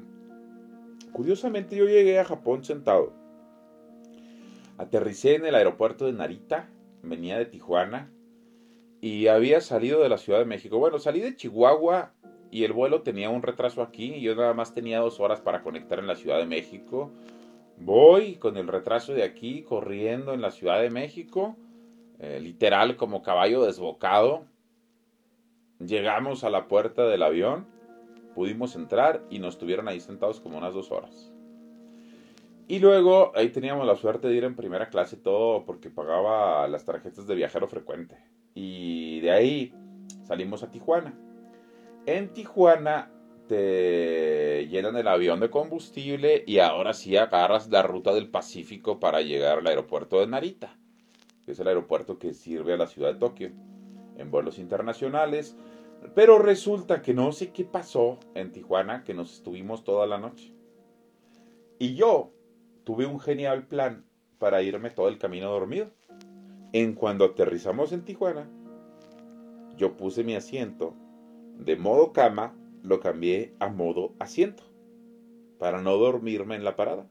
Curiosamente 1.13 1.77
yo 1.77 1.85
llegué 1.85 2.19
a 2.19 2.25
Japón 2.25 2.65
sentado. 2.65 3.13
Aterricé 4.79 5.35
en 5.35 5.45
el 5.45 5.55
aeropuerto 5.55 6.07
de 6.07 6.15
Narita, 6.15 6.71
venía 7.03 7.39
de 7.39 7.45
Tijuana 7.45 8.11
y 9.02 9.26
había 9.26 9.61
salido 9.61 10.00
de 10.00 10.09
la 10.09 10.16
Ciudad 10.16 10.38
de 10.38 10.47
México. 10.47 10.78
Bueno, 10.78 10.99
salí 10.99 11.21
de 11.21 11.37
Chihuahua 11.37 12.14
y 12.50 12.64
el 12.64 12.73
vuelo 12.73 13.02
tenía 13.02 13.28
un 13.28 13.42
retraso 13.42 13.82
aquí 13.82 14.14
y 14.14 14.23
yo 14.23 14.35
nada 14.35 14.54
más 14.54 14.73
tenía 14.73 15.00
dos 15.00 15.21
horas 15.21 15.42
para 15.42 15.62
conectar 15.62 15.99
en 15.99 16.06
la 16.06 16.16
Ciudad 16.16 16.38
de 16.38 16.47
México. 16.47 17.11
Voy 17.76 18.37
con 18.37 18.56
el 18.56 18.68
retraso 18.68 19.12
de 19.12 19.25
aquí 19.25 19.62
corriendo 19.64 20.32
en 20.32 20.40
la 20.40 20.50
Ciudad 20.50 20.80
de 20.80 20.88
México, 20.88 21.56
eh, 22.21 22.40
literal 22.40 22.97
como 22.97 23.23
caballo 23.23 23.64
desbocado. 23.64 24.47
Llegamos 25.78 26.44
a 26.44 26.50
la 26.50 26.68
puerta 26.68 27.06
del 27.06 27.23
avión 27.23 27.66
pudimos 28.35 28.76
entrar 28.76 29.23
y 29.30 29.38
nos 29.38 29.59
tuvieron 29.59 29.88
ahí 29.88 30.00
sentados 30.00 30.40
como 30.40 30.59
unas 30.59 30.75
dos 30.75 30.90
horas. 30.90 31.32
Y 32.68 32.78
luego 32.78 33.32
ahí 33.35 33.50
teníamos 33.50 33.87
la 33.87 33.97
suerte 33.97 34.28
de 34.28 34.35
ir 34.35 34.44
en 34.44 34.56
primera 34.56 34.88
clase 34.88 35.16
todo 35.16 35.64
porque 35.64 35.90
pagaba 35.90 36.66
las 36.68 36.85
tarjetas 36.85 37.26
de 37.26 37.35
viajero 37.35 37.68
frecuente. 37.68 38.16
Y 38.54 39.21
de 39.21 39.30
ahí 39.30 39.75
salimos 40.25 40.62
a 40.62 40.71
Tijuana. 40.71 41.14
En 42.06 42.32
Tijuana 42.32 43.11
te 43.49 44.66
llenan 44.68 44.97
el 44.97 45.09
avión 45.09 45.40
de 45.40 45.50
combustible 45.50 46.44
y 46.47 46.59
ahora 46.59 46.92
sí 46.92 47.16
agarras 47.16 47.68
la 47.68 47.82
ruta 47.82 48.12
del 48.14 48.28
Pacífico 48.28 49.00
para 49.00 49.21
llegar 49.21 49.59
al 49.59 49.66
aeropuerto 49.66 50.21
de 50.21 50.26
Narita, 50.26 50.76
que 51.44 51.52
es 51.52 51.61
el 51.61 51.68
aeropuerto 51.68 52.18
que 52.18 52.35
sirve 52.35 52.75
a 52.75 52.76
la 52.76 52.87
ciudad 52.87 53.12
de 53.12 53.18
Tokio. 53.18 53.52
En 54.16 54.30
vuelos 54.30 54.59
internacionales 54.59 55.56
pero 56.14 56.38
resulta 56.38 57.00
que 57.00 57.14
no 57.14 57.32
sé 57.32 57.52
qué 57.52 57.64
pasó 57.64 58.18
en 58.35 58.52
Tijuana, 58.52 59.04
que 59.04 59.14
nos 59.14 59.32
estuvimos 59.35 59.85
toda 59.85 60.06
la 60.06 60.18
noche. 60.18 60.52
Y 61.78 61.94
yo 61.94 62.32
tuve 62.85 63.06
un 63.06 63.21
genial 63.21 63.66
plan 63.66 64.04
para 64.38 64.62
irme 64.62 64.90
todo 64.90 65.09
el 65.09 65.18
camino 65.18 65.50
dormido. 65.50 65.90
En 66.75 66.95
cuando 66.95 67.26
aterrizamos 67.26 67.93
en 67.93 68.02
Tijuana, 68.02 68.49
yo 69.76 69.95
puse 69.97 70.25
mi 70.25 70.35
asiento 70.35 70.95
de 71.59 71.76
modo 71.76 72.14
cama, 72.14 72.57
lo 72.83 72.99
cambié 72.99 73.55
a 73.59 73.69
modo 73.69 74.14
asiento, 74.19 74.62
para 75.59 75.83
no 75.83 75.99
dormirme 75.99 76.57
en 76.57 76.64
la 76.64 76.75
parada 76.75 77.11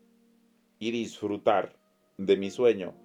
y 0.79 0.89
disfrutar 0.89 1.75
de 2.17 2.37
mi 2.37 2.49
sueño 2.49 2.95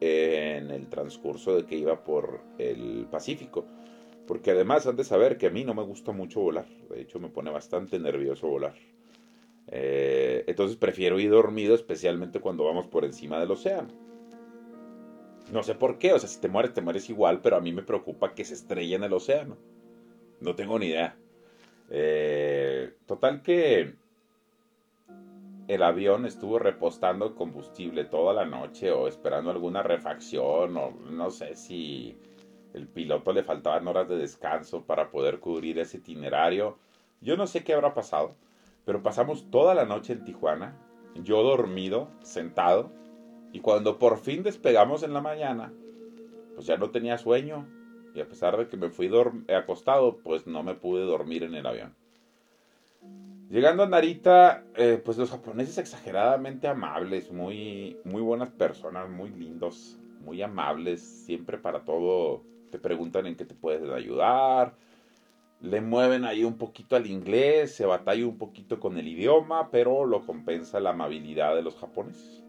en 0.00 0.70
el 0.70 0.88
transcurso 0.88 1.54
de 1.54 1.66
que 1.66 1.76
iba 1.76 2.04
por 2.04 2.40
el 2.56 3.06
Pacífico. 3.10 3.66
Porque 4.26 4.52
además 4.52 4.86
han 4.86 4.96
de 4.96 5.04
saber 5.04 5.36
que 5.36 5.48
a 5.48 5.50
mí 5.50 5.64
no 5.64 5.74
me 5.74 5.82
gusta 5.82 6.12
mucho 6.12 6.40
volar. 6.40 6.66
De 6.88 7.02
hecho, 7.02 7.18
me 7.20 7.28
pone 7.28 7.50
bastante 7.50 7.98
nervioso 7.98 8.48
volar. 8.48 8.74
Eh, 9.66 10.44
entonces 10.46 10.78
prefiero 10.78 11.18
ir 11.18 11.30
dormido, 11.30 11.74
especialmente 11.74 12.40
cuando 12.40 12.64
vamos 12.64 12.86
por 12.86 13.04
encima 13.04 13.38
del 13.38 13.50
océano. 13.50 14.07
No 15.52 15.62
sé 15.62 15.74
por 15.74 15.98
qué, 15.98 16.12
o 16.12 16.18
sea, 16.18 16.28
si 16.28 16.40
te 16.40 16.48
mueres, 16.48 16.74
te 16.74 16.82
mueres 16.82 17.08
igual, 17.08 17.40
pero 17.40 17.56
a 17.56 17.60
mí 17.60 17.72
me 17.72 17.82
preocupa 17.82 18.34
que 18.34 18.44
se 18.44 18.54
estrelle 18.54 18.96
en 18.96 19.04
el 19.04 19.12
océano. 19.12 19.56
No 20.40 20.54
tengo 20.54 20.78
ni 20.78 20.86
idea. 20.86 21.16
Eh, 21.90 22.94
total 23.06 23.42
que 23.42 23.94
el 25.68 25.82
avión 25.82 26.26
estuvo 26.26 26.58
repostando 26.58 27.34
combustible 27.34 28.04
toda 28.04 28.34
la 28.34 28.44
noche 28.44 28.90
o 28.90 29.08
esperando 29.08 29.50
alguna 29.50 29.82
refacción 29.82 30.76
o 30.76 30.90
no 30.90 31.30
sé 31.30 31.54
si 31.54 32.16
el 32.74 32.86
piloto 32.86 33.32
le 33.32 33.42
faltaban 33.42 33.88
horas 33.88 34.08
de 34.08 34.16
descanso 34.16 34.84
para 34.84 35.10
poder 35.10 35.40
cubrir 35.40 35.78
ese 35.78 35.98
itinerario. 35.98 36.78
Yo 37.20 37.36
no 37.36 37.46
sé 37.46 37.64
qué 37.64 37.74
habrá 37.74 37.94
pasado, 37.94 38.34
pero 38.84 39.02
pasamos 39.02 39.50
toda 39.50 39.74
la 39.74 39.84
noche 39.84 40.12
en 40.12 40.24
Tijuana, 40.24 40.76
yo 41.16 41.42
dormido, 41.42 42.08
sentado, 42.22 42.90
y 43.52 43.60
cuando 43.60 43.98
por 43.98 44.18
fin 44.18 44.42
despegamos 44.42 45.02
en 45.02 45.12
la 45.14 45.20
mañana, 45.20 45.72
pues 46.54 46.66
ya 46.66 46.76
no 46.76 46.90
tenía 46.90 47.18
sueño, 47.18 47.66
y 48.14 48.20
a 48.20 48.28
pesar 48.28 48.56
de 48.56 48.68
que 48.68 48.76
me 48.76 48.90
fui 48.90 49.10
acostado, 49.54 50.18
pues 50.18 50.46
no 50.46 50.62
me 50.62 50.74
pude 50.74 51.04
dormir 51.04 51.44
en 51.44 51.54
el 51.54 51.66
avión. 51.66 51.94
Llegando 53.50 53.82
a 53.82 53.88
Narita, 53.88 54.64
eh, 54.76 55.00
pues 55.02 55.16
los 55.16 55.30
japoneses 55.30 55.78
exageradamente 55.78 56.68
amables, 56.68 57.32
muy, 57.32 57.96
muy 58.04 58.20
buenas 58.20 58.50
personas, 58.50 59.08
muy 59.08 59.30
lindos, 59.30 59.98
muy 60.20 60.42
amables, 60.42 61.00
siempre 61.00 61.56
para 61.56 61.80
todo 61.84 62.42
te 62.70 62.78
preguntan 62.78 63.26
en 63.26 63.36
qué 63.36 63.44
te 63.46 63.54
puedes 63.54 63.88
ayudar. 63.90 64.74
le 65.60 65.80
mueven 65.80 66.24
ahí 66.24 66.44
un 66.44 66.56
poquito 66.58 66.94
al 66.94 67.06
inglés, 67.06 67.74
se 67.74 67.86
batalla 67.86 68.26
un 68.26 68.38
poquito 68.38 68.78
con 68.78 68.96
el 68.98 69.08
idioma, 69.08 69.70
pero 69.70 70.04
lo 70.04 70.24
compensa 70.24 70.78
la 70.78 70.90
amabilidad 70.90 71.56
de 71.56 71.62
los 71.62 71.76
japoneses. 71.76 72.47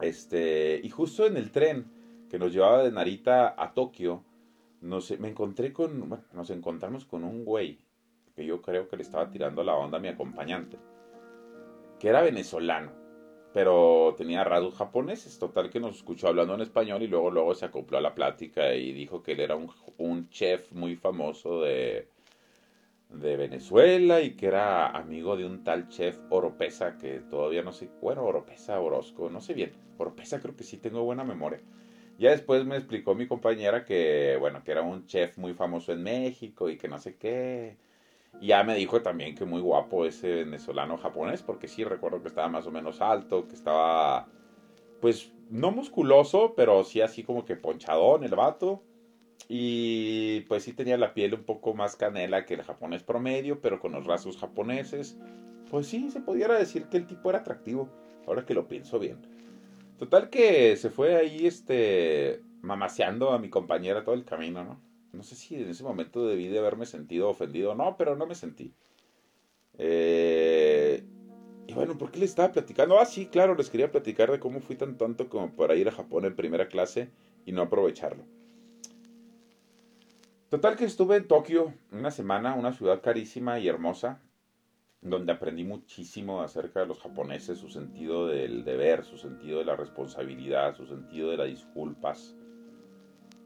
Este, 0.00 0.80
y 0.82 0.90
justo 0.90 1.26
en 1.26 1.36
el 1.36 1.50
tren 1.50 1.90
que 2.28 2.38
nos 2.38 2.52
llevaba 2.52 2.82
de 2.82 2.90
Narita 2.90 3.54
a 3.56 3.74
Tokio, 3.74 4.24
nos, 4.80 5.18
me 5.18 5.28
encontré 5.28 5.72
con, 5.72 6.24
nos 6.32 6.50
encontramos 6.50 7.04
con 7.04 7.24
un 7.24 7.44
güey 7.44 7.78
que 8.34 8.44
yo 8.44 8.60
creo 8.60 8.88
que 8.88 8.96
le 8.96 9.02
estaba 9.02 9.30
tirando 9.30 9.62
la 9.62 9.74
onda 9.76 9.98
a 9.98 10.00
mi 10.00 10.08
acompañante, 10.08 10.78
que 11.98 12.08
era 12.08 12.22
venezolano, 12.22 12.92
pero 13.52 14.14
tenía 14.16 14.42
rasgos 14.42 14.74
japoneses, 14.74 15.38
total 15.38 15.70
que 15.70 15.78
nos 15.78 15.96
escuchó 15.96 16.28
hablando 16.28 16.54
en 16.54 16.62
español 16.62 17.02
y 17.02 17.06
luego 17.06 17.30
luego 17.30 17.54
se 17.54 17.66
acopló 17.66 17.98
a 17.98 18.00
la 18.00 18.14
plática 18.14 18.74
y 18.74 18.92
dijo 18.92 19.22
que 19.22 19.32
él 19.32 19.40
era 19.40 19.54
un, 19.54 19.70
un 19.98 20.28
chef 20.28 20.72
muy 20.72 20.96
famoso 20.96 21.62
de, 21.62 22.08
de 23.20 23.36
Venezuela 23.36 24.20
y 24.20 24.32
que 24.32 24.46
era 24.46 24.88
amigo 24.88 25.36
de 25.36 25.44
un 25.44 25.64
tal 25.64 25.88
chef 25.88 26.18
Oropesa 26.30 26.96
que 26.98 27.20
todavía 27.20 27.62
no 27.62 27.72
sé, 27.72 27.90
bueno, 28.00 28.24
Oropesa, 28.24 28.80
Orozco, 28.80 29.30
no 29.30 29.40
sé 29.40 29.54
bien, 29.54 29.72
Oropesa 29.98 30.40
creo 30.40 30.56
que 30.56 30.64
sí 30.64 30.78
tengo 30.78 31.02
buena 31.04 31.24
memoria. 31.24 31.60
Ya 32.18 32.30
después 32.30 32.64
me 32.64 32.76
explicó 32.76 33.14
mi 33.14 33.26
compañera 33.26 33.84
que, 33.84 34.36
bueno, 34.38 34.62
que 34.62 34.70
era 34.72 34.82
un 34.82 35.06
chef 35.06 35.36
muy 35.36 35.52
famoso 35.52 35.92
en 35.92 36.02
México 36.02 36.68
y 36.70 36.76
que 36.76 36.88
no 36.88 36.98
sé 36.98 37.16
qué. 37.16 37.76
Y 38.40 38.48
ya 38.48 38.62
me 38.62 38.76
dijo 38.76 39.02
también 39.02 39.34
que 39.34 39.44
muy 39.44 39.60
guapo 39.60 40.06
ese 40.06 40.32
venezolano 40.32 40.96
japonés, 40.96 41.42
porque 41.42 41.66
sí 41.68 41.84
recuerdo 41.84 42.22
que 42.22 42.28
estaba 42.28 42.48
más 42.48 42.66
o 42.66 42.70
menos 42.70 43.00
alto, 43.00 43.48
que 43.48 43.54
estaba, 43.56 44.28
pues, 45.00 45.32
no 45.50 45.72
musculoso, 45.72 46.54
pero 46.56 46.84
sí 46.84 47.00
así 47.00 47.22
como 47.24 47.44
que 47.44 47.56
ponchadón 47.56 48.24
el 48.24 48.34
vato. 48.34 48.82
Y 49.48 50.40
pues 50.42 50.62
sí 50.62 50.72
tenía 50.72 50.96
la 50.96 51.14
piel 51.14 51.34
un 51.34 51.44
poco 51.44 51.74
más 51.74 51.96
canela 51.96 52.44
que 52.44 52.54
el 52.54 52.62
japonés 52.62 53.02
promedio, 53.02 53.60
pero 53.60 53.78
con 53.80 53.92
los 53.92 54.06
rasgos 54.06 54.38
japoneses. 54.38 55.18
Pues 55.70 55.86
sí, 55.86 56.10
se 56.10 56.20
pudiera 56.20 56.58
decir 56.58 56.86
que 56.86 56.96
el 56.96 57.06
tipo 57.06 57.30
era 57.30 57.40
atractivo, 57.40 57.90
ahora 58.26 58.46
que 58.46 58.54
lo 58.54 58.68
pienso 58.68 58.98
bien. 58.98 59.18
Total 59.98 60.30
que 60.30 60.76
se 60.76 60.90
fue 60.90 61.16
ahí, 61.16 61.46
este, 61.46 62.40
mamaseando 62.62 63.30
a 63.32 63.38
mi 63.38 63.48
compañera 63.48 64.04
todo 64.04 64.14
el 64.14 64.24
camino, 64.24 64.64
¿no? 64.64 64.80
No 65.12 65.22
sé 65.22 65.36
si 65.36 65.54
en 65.54 65.68
ese 65.68 65.84
momento 65.84 66.26
debí 66.26 66.48
de 66.48 66.58
haberme 66.58 66.86
sentido 66.86 67.28
ofendido 67.28 67.74
no, 67.74 67.96
pero 67.96 68.16
no 68.16 68.26
me 68.26 68.34
sentí. 68.34 68.74
Eh, 69.78 71.04
y 71.66 71.72
bueno, 71.72 71.96
¿por 71.96 72.10
qué 72.10 72.18
le 72.18 72.24
estaba 72.24 72.52
platicando? 72.52 72.98
Ah, 72.98 73.06
sí, 73.06 73.26
claro, 73.26 73.54
les 73.54 73.70
quería 73.70 73.90
platicar 73.90 74.30
de 74.30 74.40
cómo 74.40 74.60
fui 74.60 74.76
tan 74.76 74.98
tonto 74.98 75.28
como 75.28 75.54
para 75.54 75.76
ir 75.76 75.88
a 75.88 75.92
Japón 75.92 76.24
en 76.24 76.34
primera 76.36 76.68
clase 76.68 77.10
y 77.46 77.52
no 77.52 77.62
aprovecharlo. 77.62 78.24
Total 80.54 80.76
que 80.76 80.84
estuve 80.84 81.16
en 81.16 81.26
Tokio 81.26 81.74
una 81.90 82.12
semana, 82.12 82.54
una 82.54 82.72
ciudad 82.72 83.02
carísima 83.02 83.58
y 83.58 83.66
hermosa 83.66 84.22
donde 85.00 85.32
aprendí 85.32 85.64
muchísimo 85.64 86.42
acerca 86.42 86.78
de 86.78 86.86
los 86.86 87.00
japoneses, 87.00 87.58
su 87.58 87.70
sentido 87.70 88.28
del 88.28 88.64
deber, 88.64 89.02
su 89.04 89.18
sentido 89.18 89.58
de 89.58 89.64
la 89.64 89.74
responsabilidad, 89.74 90.76
su 90.76 90.86
sentido 90.86 91.32
de 91.32 91.38
las 91.38 91.48
disculpas, 91.48 92.36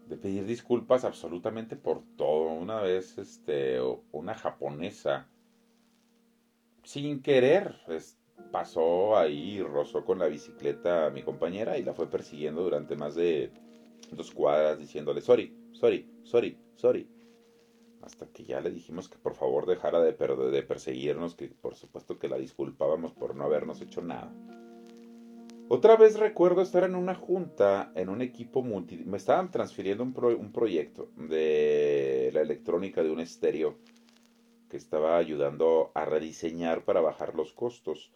de 0.07 0.19
pedir 0.19 0.45
disculpas 0.45 1.07
absolutamente 1.07 1.77
por 1.77 2.03
todo. 2.19 2.53
Una 2.53 2.83
vez, 2.83 3.17
este, 3.17 3.81
una 4.12 4.35
japonesa, 4.35 5.29
sin 6.85 7.23
querer, 7.23 7.75
pasó 8.53 9.17
ahí 9.17 9.62
rozó 9.62 10.05
con 10.05 10.19
la 10.19 10.27
bicicleta 10.27 11.07
a 11.07 11.11
mi 11.11 11.23
compañera 11.23 11.79
y 11.79 11.85
la 11.85 11.95
fue 11.95 12.11
persiguiendo 12.11 12.62
durante 12.62 12.97
más 12.97 13.15
de 13.15 13.50
dos 14.12 14.31
cuadras 14.31 14.79
diciéndole 14.79 15.23
sorry, 15.23 15.58
sorry, 15.73 16.09
sorry, 16.25 16.59
sorry 16.77 17.09
hasta 18.03 18.27
que 18.27 18.45
ya 18.45 18.61
le 18.61 18.71
dijimos 18.71 19.09
que 19.09 19.19
por 19.19 19.35
favor 19.35 19.67
dejara 19.67 20.01
de, 20.01 20.13
perseguirnos, 20.63 21.35
que 21.35 21.49
por 21.49 21.75
supuesto 21.75 22.19
que 22.19 22.29
la 22.29 22.38
disculpábamos 22.38 23.12
por 23.12 23.35
no 23.35 23.45
habernos 23.45 23.81
hecho 23.81 24.03
nada. 24.03 24.33
Otra 25.69 25.97
vez 25.97 26.19
recuerdo 26.19 26.62
estar 26.62 26.85
en 26.85 26.95
una 26.95 27.14
junta, 27.14 27.92
en 27.95 28.09
un 28.09 28.23
equipo 28.23 28.62
multi... 28.62 28.97
Me 29.05 29.19
estaban 29.19 29.51
transfiriendo 29.51 30.03
un, 30.03 30.14
un 30.38 30.53
proyecto 30.53 31.11
de 31.16 32.31
la 32.33 32.40
electrónica 32.40 33.03
de 33.03 33.11
un 33.11 33.21
estéreo 33.21 33.77
que 34.71 34.79
estaba 34.79 35.19
ayudando 35.19 35.90
a 35.95 36.07
rediseñar 36.07 36.85
para 36.87 37.03
bajar 37.03 37.35
los 37.35 37.53
costos. 37.53 38.11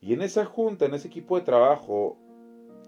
Y 0.00 0.14
en 0.14 0.22
esa 0.22 0.46
junta, 0.46 0.86
en 0.86 0.94
ese 0.94 1.08
equipo 1.08 1.38
de 1.38 1.44
trabajo, 1.44 2.16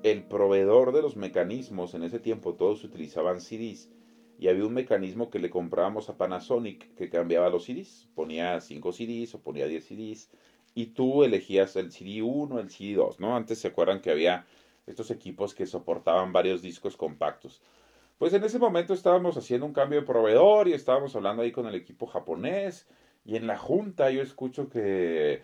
el 0.04 0.22
proveedor 0.22 0.92
de 0.92 1.00
los 1.00 1.16
mecanismos, 1.16 1.94
en 1.94 2.04
ese 2.04 2.20
tiempo 2.20 2.54
todos 2.54 2.84
utilizaban 2.84 3.40
CDs, 3.40 3.90
y 4.38 4.48
había 4.48 4.66
un 4.66 4.74
mecanismo 4.74 5.30
que 5.30 5.38
le 5.38 5.48
comprábamos 5.48 6.10
a 6.10 6.18
Panasonic 6.18 6.94
que 6.94 7.08
cambiaba 7.08 7.48
los 7.48 7.64
CDs. 7.64 8.08
Ponía 8.14 8.60
5 8.60 8.92
CDs 8.92 9.34
o 9.34 9.40
ponía 9.40 9.66
10 9.66 9.84
CDs 9.84 10.30
y 10.74 10.86
tú 10.86 11.24
elegías 11.24 11.74
el 11.76 11.90
CD 11.90 12.20
1, 12.20 12.58
el 12.58 12.68
CD 12.70 12.94
2, 12.94 13.20
¿no? 13.20 13.34
Antes 13.34 13.60
se 13.60 13.68
acuerdan 13.68 14.00
que 14.02 14.10
había 14.10 14.44
estos 14.86 15.10
equipos 15.10 15.54
que 15.54 15.66
soportaban 15.66 16.32
varios 16.32 16.60
discos 16.60 16.96
compactos. 16.96 17.62
Pues 18.18 18.34
en 18.34 18.44
ese 18.44 18.58
momento 18.58 18.92
estábamos 18.92 19.36
haciendo 19.38 19.64
un 19.66 19.72
cambio 19.72 20.00
de 20.00 20.06
proveedor 20.06 20.68
y 20.68 20.74
estábamos 20.74 21.16
hablando 21.16 21.42
ahí 21.42 21.52
con 21.52 21.66
el 21.66 21.74
equipo 21.74 22.06
japonés 22.06 22.86
y 23.24 23.36
en 23.36 23.46
la 23.46 23.56
junta 23.56 24.10
yo 24.10 24.20
escucho 24.20 24.68
que 24.68 25.42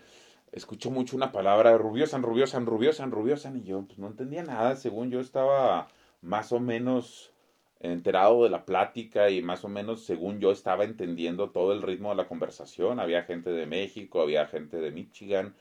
escucho 0.53 0.91
mucho 0.91 1.17
una 1.17 1.33
palabra 1.33 1.77
rubiosan, 1.79 2.23
rubiosan, 2.23 2.67
rubiosan, 2.67 3.11
rubiosan 3.11 3.57
y 3.57 3.63
yo 3.63 3.83
pues 3.83 3.99
no 3.99 4.09
entendía 4.09 4.43
nada, 4.43 4.77
según 4.77 5.11
yo 5.11 5.21
estaba 5.21 5.89
más 6.23 6.53
o 6.53 6.61
menos 6.61 7.33
enterado 7.81 8.45
de 8.45 8.51
la 8.51 8.67
plática 8.67 9.31
y 9.31 9.43
más 9.43 9.65
o 9.65 9.69
menos 9.69 10.05
según 10.05 10.39
yo 10.39 10.53
estaba 10.53 10.85
entendiendo 10.85 11.51
todo 11.51 11.73
el 11.73 11.83
ritmo 11.83 12.11
de 12.11 12.17
la 12.17 12.29
conversación. 12.29 13.01
Había 13.01 13.23
gente 13.23 13.51
de 13.51 13.67
México, 13.67 14.21
había 14.21 14.47
gente 14.47 14.77
de 14.79 14.91
Michigan, 14.91 15.55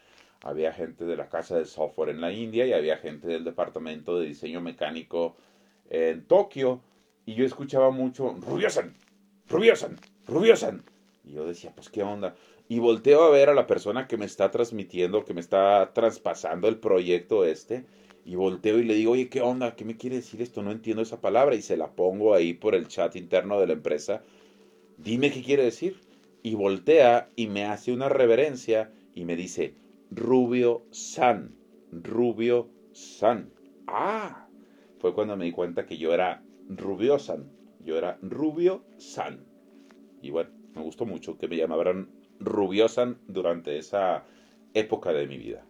había 0.43 0.73
gente 0.73 1.06
de 1.06 1.15
la 1.15 1.30
casa 1.30 1.58
de 1.58 1.65
software 1.65 2.10
en 2.10 2.21
la 2.21 2.32
India 2.32 2.65
y 2.65 2.73
había 2.73 2.97
gente 2.97 3.28
del 3.28 3.43
departamento 3.43 4.19
de 4.19 4.28
diseño 4.28 4.60
mecánico 4.60 5.38
en 5.89 6.25
Tokio. 6.25 6.82
Y 7.25 7.36
yo 7.36 7.45
escuchaba 7.45 7.89
mucho, 7.91 8.36
Rubiosan, 8.39 8.95
Rubiosan, 9.47 9.97
Rubiosan. 10.28 10.84
Y 11.23 11.34
yo 11.34 11.45
decía, 11.45 11.71
pues 11.73 11.89
qué 11.89 12.04
onda. 12.04 12.36
Y 12.71 12.77
volteo 12.77 13.23
a 13.23 13.32
ver 13.32 13.49
a 13.49 13.55
la 13.55 13.65
persona 13.65 14.08
que 14.08 14.15
me 14.15 14.25
está 14.25 14.51
transmitiendo, 14.51 15.25
que 15.25 15.34
me 15.34 15.41
está 15.41 15.91
traspasando 15.91 16.67
el 16.67 16.77
proyecto 16.77 17.43
este 17.43 17.86
y 18.25 18.36
volteo 18.36 18.77
y 18.77 18.84
le 18.84 18.93
digo, 18.93 19.13
oye, 19.13 19.27
¿qué 19.27 19.41
onda? 19.41 19.75
¿Qué 19.75 19.84
me 19.86 19.97
quiere 19.97 20.17
decir 20.17 20.39
esto? 20.39 20.62
No 20.62 20.71
entiendo 20.71 21.01
esa 21.01 21.19
palabra. 21.19 21.55
Y 21.55 21.63
se 21.63 21.77
la 21.77 21.91
pongo 21.91 22.36
ahí 22.36 22.53
por 22.53 22.75
el 22.75 22.88
chat 22.88 23.15
interno 23.15 23.60
de 23.60 23.65
la 23.65 23.73
empresa. 23.73 24.21
Dime 24.97 25.32
qué 25.32 25.41
quiere 25.41 25.63
decir. 25.63 25.99
Y 26.43 26.53
voltea 26.53 27.32
y 27.36 27.47
me 27.47 27.65
hace 27.65 27.91
una 27.91 28.08
reverencia 28.08 28.93
y 29.15 29.25
me 29.25 29.36
dice, 29.36 29.73
Rubio 30.12 30.84
San. 30.91 31.55
Rubio 31.91 32.69
San. 32.93 33.51
Ah, 33.88 34.47
fue 34.99 35.15
cuando 35.15 35.36
me 35.36 35.45
di 35.45 35.51
cuenta 35.51 35.88
que 35.88 35.97
yo 35.97 36.13
era 36.13 36.43
Rubio 36.69 37.17
San. 37.17 37.49
Yo 37.84 37.97
era 37.97 38.19
Rubio 38.21 38.86
San. 38.97 39.43
Y 40.21 40.29
bueno, 40.29 40.51
me 40.75 40.84
gustó 40.84 41.08
mucho 41.08 41.36
que 41.36 41.47
me 41.47 41.58
llamaran 41.58 42.18
Rubiosan 42.39 43.17
durante 43.28 43.78
esa 43.78 44.23
época 44.73 45.12
de 45.12 45.28
mi 45.28 45.38
vida. 45.38 45.65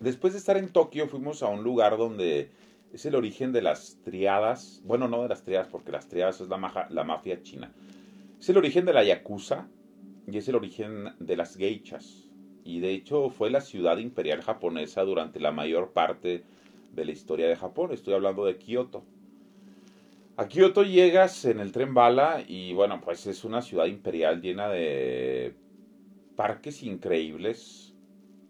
Después 0.00 0.32
de 0.32 0.38
estar 0.38 0.56
en 0.56 0.68
Tokio 0.68 1.08
fuimos 1.08 1.42
a 1.42 1.48
un 1.48 1.62
lugar 1.62 1.96
donde 1.96 2.50
es 2.92 3.06
el 3.06 3.14
origen 3.14 3.52
de 3.52 3.62
las 3.62 3.98
triadas, 4.04 4.82
bueno, 4.84 5.08
no 5.08 5.22
de 5.22 5.28
las 5.28 5.44
triadas, 5.44 5.68
porque 5.68 5.92
las 5.92 6.08
triadas 6.08 6.40
es 6.40 6.48
la, 6.48 6.86
la 6.90 7.04
mafia 7.04 7.42
china. 7.42 7.72
Es 8.38 8.48
el 8.48 8.58
origen 8.58 8.84
de 8.84 8.92
la 8.92 9.04
yakuza 9.04 9.66
y 10.26 10.38
es 10.38 10.48
el 10.48 10.54
origen 10.54 11.12
de 11.18 11.36
las 11.36 11.56
geichas. 11.56 12.28
Y 12.64 12.80
de 12.80 12.92
hecho 12.92 13.30
fue 13.30 13.50
la 13.50 13.60
ciudad 13.60 13.98
imperial 13.98 14.42
japonesa 14.42 15.02
durante 15.02 15.40
la 15.40 15.52
mayor 15.52 15.92
parte 15.92 16.44
de 16.92 17.04
la 17.04 17.12
historia 17.12 17.48
de 17.48 17.56
Japón. 17.56 17.92
Estoy 17.92 18.14
hablando 18.14 18.44
de 18.44 18.56
Kioto. 18.56 19.04
A 20.36 20.48
Kioto 20.48 20.82
llegas 20.82 21.44
en 21.44 21.60
el 21.60 21.72
tren 21.72 21.94
bala 21.94 22.42
y 22.46 22.72
bueno, 22.72 23.00
pues 23.00 23.26
es 23.26 23.44
una 23.44 23.62
ciudad 23.62 23.86
imperial 23.86 24.40
llena 24.40 24.68
de 24.68 25.54
parques 26.36 26.82
increíbles, 26.82 27.94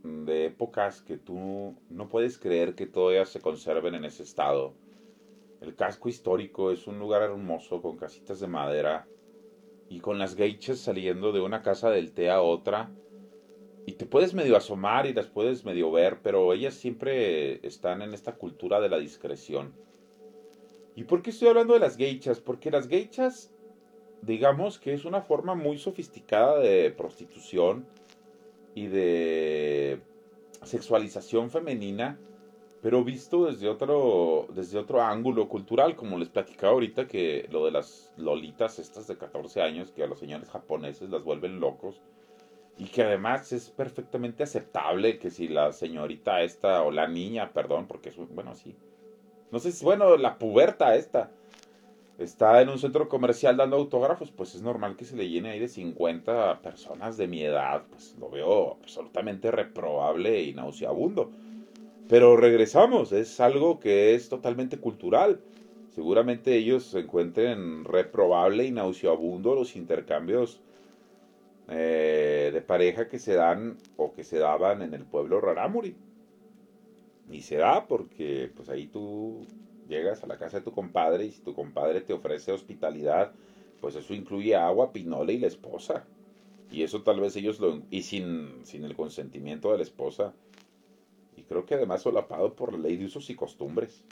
de 0.04 0.46
épocas 0.46 1.00
que 1.00 1.16
tú 1.16 1.74
no 1.88 2.08
puedes 2.08 2.38
creer 2.38 2.74
que 2.74 2.86
todavía 2.86 3.24
se 3.24 3.40
conserven 3.40 3.94
en 3.94 4.04
ese 4.04 4.22
estado. 4.22 4.74
El 5.60 5.74
casco 5.74 6.10
histórico 6.10 6.70
es 6.70 6.86
un 6.86 6.98
lugar 6.98 7.22
hermoso 7.22 7.80
con 7.80 7.96
casitas 7.96 8.38
de 8.40 8.46
madera 8.46 9.08
y 9.88 10.00
con 10.00 10.18
las 10.18 10.36
geiches 10.36 10.78
saliendo 10.78 11.32
de 11.32 11.40
una 11.40 11.62
casa 11.62 11.90
del 11.90 12.12
té 12.12 12.30
a 12.30 12.42
otra. 12.42 12.90
Y 13.86 13.92
te 13.92 14.04
puedes 14.04 14.34
medio 14.34 14.56
asomar 14.56 15.06
y 15.06 15.14
las 15.14 15.28
puedes 15.28 15.64
medio 15.64 15.90
ver, 15.90 16.20
pero 16.22 16.52
ellas 16.52 16.74
siempre 16.74 17.66
están 17.66 18.02
en 18.02 18.12
esta 18.12 18.36
cultura 18.36 18.80
de 18.80 18.90
la 18.90 18.98
discreción. 18.98 19.72
¿Y 20.94 21.04
por 21.04 21.22
qué 21.22 21.30
estoy 21.30 21.48
hablando 21.48 21.74
de 21.74 21.80
las 21.80 21.96
geichas? 21.96 22.40
Porque 22.40 22.70
las 22.70 22.88
geichas, 22.88 23.53
digamos 24.24 24.78
que 24.78 24.94
es 24.94 25.04
una 25.04 25.22
forma 25.22 25.54
muy 25.54 25.78
sofisticada 25.78 26.58
de 26.58 26.90
prostitución 26.90 27.86
y 28.74 28.86
de 28.86 30.00
sexualización 30.62 31.50
femenina, 31.50 32.18
pero 32.82 33.02
visto 33.02 33.46
desde 33.46 33.68
otro, 33.68 34.46
desde 34.54 34.78
otro 34.78 35.00
ángulo 35.00 35.48
cultural, 35.48 35.96
como 35.96 36.18
les 36.18 36.28
platicaba 36.28 36.74
ahorita 36.74 37.06
que 37.06 37.48
lo 37.50 37.64
de 37.64 37.70
las 37.70 38.12
lolitas 38.16 38.78
estas 38.78 39.06
de 39.06 39.16
14 39.16 39.62
años, 39.62 39.90
que 39.90 40.02
a 40.02 40.06
los 40.06 40.18
señores 40.18 40.50
japoneses 40.50 41.08
las 41.08 41.24
vuelven 41.24 41.60
locos, 41.60 42.02
y 42.76 42.86
que 42.86 43.02
además 43.02 43.52
es 43.52 43.70
perfectamente 43.70 44.42
aceptable 44.42 45.18
que 45.18 45.30
si 45.30 45.48
la 45.48 45.72
señorita 45.72 46.42
esta, 46.42 46.82
o 46.82 46.90
la 46.90 47.06
niña, 47.06 47.52
perdón, 47.52 47.86
porque 47.86 48.10
es, 48.10 48.16
bueno, 48.16 48.54
sí, 48.54 48.74
no 49.50 49.60
sé 49.60 49.72
si, 49.72 49.84
bueno, 49.84 50.16
la 50.16 50.38
puberta 50.38 50.96
esta, 50.96 51.30
está 52.18 52.62
en 52.62 52.68
un 52.68 52.78
centro 52.78 53.08
comercial 53.08 53.56
dando 53.56 53.76
autógrafos, 53.76 54.30
pues 54.30 54.54
es 54.54 54.62
normal 54.62 54.96
que 54.96 55.04
se 55.04 55.16
le 55.16 55.28
llene 55.28 55.50
ahí 55.50 55.58
de 55.58 55.68
50 55.68 56.60
personas 56.62 57.16
de 57.16 57.26
mi 57.26 57.42
edad, 57.42 57.84
pues 57.90 58.16
lo 58.18 58.30
veo 58.30 58.78
absolutamente 58.80 59.50
reprobable 59.50 60.42
y 60.42 60.54
nauseabundo. 60.54 61.30
Pero 62.08 62.36
regresamos, 62.36 63.12
es 63.12 63.40
algo 63.40 63.80
que 63.80 64.14
es 64.14 64.28
totalmente 64.28 64.78
cultural. 64.78 65.40
Seguramente 65.90 66.54
ellos 66.54 66.94
encuentren 66.94 67.84
reprobable 67.84 68.64
y 68.64 68.70
nauseabundo 68.70 69.54
los 69.54 69.74
intercambios 69.76 70.60
eh, 71.68 72.50
de 72.52 72.60
pareja 72.60 73.08
que 73.08 73.18
se 73.18 73.34
dan 73.34 73.78
o 73.96 74.12
que 74.12 74.22
se 74.22 74.38
daban 74.38 74.82
en 74.82 74.92
el 74.92 75.04
pueblo 75.04 75.40
Rarámuri. 75.40 75.96
Y 77.30 77.40
se 77.40 77.56
da 77.56 77.86
porque 77.86 78.50
pues 78.54 78.68
ahí 78.68 78.86
tú 78.86 79.46
llegas 79.88 80.22
a 80.22 80.26
la 80.26 80.38
casa 80.38 80.58
de 80.58 80.64
tu 80.64 80.72
compadre 80.72 81.26
y 81.26 81.30
si 81.30 81.40
tu 81.42 81.54
compadre 81.54 82.00
te 82.00 82.12
ofrece 82.12 82.52
hospitalidad, 82.52 83.32
pues 83.80 83.96
eso 83.96 84.14
incluye 84.14 84.56
agua, 84.56 84.92
pinole 84.92 85.34
y 85.34 85.38
la 85.38 85.46
esposa. 85.46 86.04
Y 86.70 86.82
eso 86.82 87.02
tal 87.02 87.20
vez 87.20 87.36
ellos 87.36 87.60
lo... 87.60 87.82
y 87.90 88.02
sin, 88.02 88.64
sin 88.64 88.84
el 88.84 88.96
consentimiento 88.96 89.70
de 89.70 89.78
la 89.78 89.82
esposa 89.82 90.34
y 91.36 91.42
creo 91.42 91.66
que 91.66 91.74
además 91.74 92.02
solapado 92.02 92.54
por 92.54 92.72
la 92.72 92.78
ley 92.78 92.96
de 92.96 93.06
usos 93.06 93.28
y 93.30 93.34
costumbres. 93.34 94.04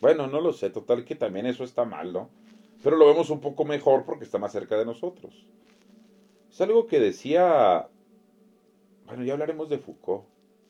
Bueno, 0.00 0.26
no 0.26 0.40
lo 0.40 0.52
sé, 0.52 0.70
total 0.70 1.04
que 1.04 1.14
también 1.14 1.46
eso 1.46 1.64
está 1.64 1.84
mal, 1.84 2.12
¿no? 2.12 2.30
Pero 2.82 2.96
lo 2.96 3.06
vemos 3.06 3.30
un 3.30 3.40
poco 3.40 3.64
mejor 3.64 4.04
porque 4.04 4.24
está 4.24 4.38
más 4.38 4.52
cerca 4.52 4.76
de 4.76 4.84
nosotros. 4.84 5.46
Es 6.50 6.60
algo 6.60 6.86
que 6.86 7.00
decía... 7.00 7.88
Bueno, 9.06 9.24
ya 9.24 9.32
hablaremos 9.32 9.68
de 9.68 9.78
Foucault. 9.78 10.24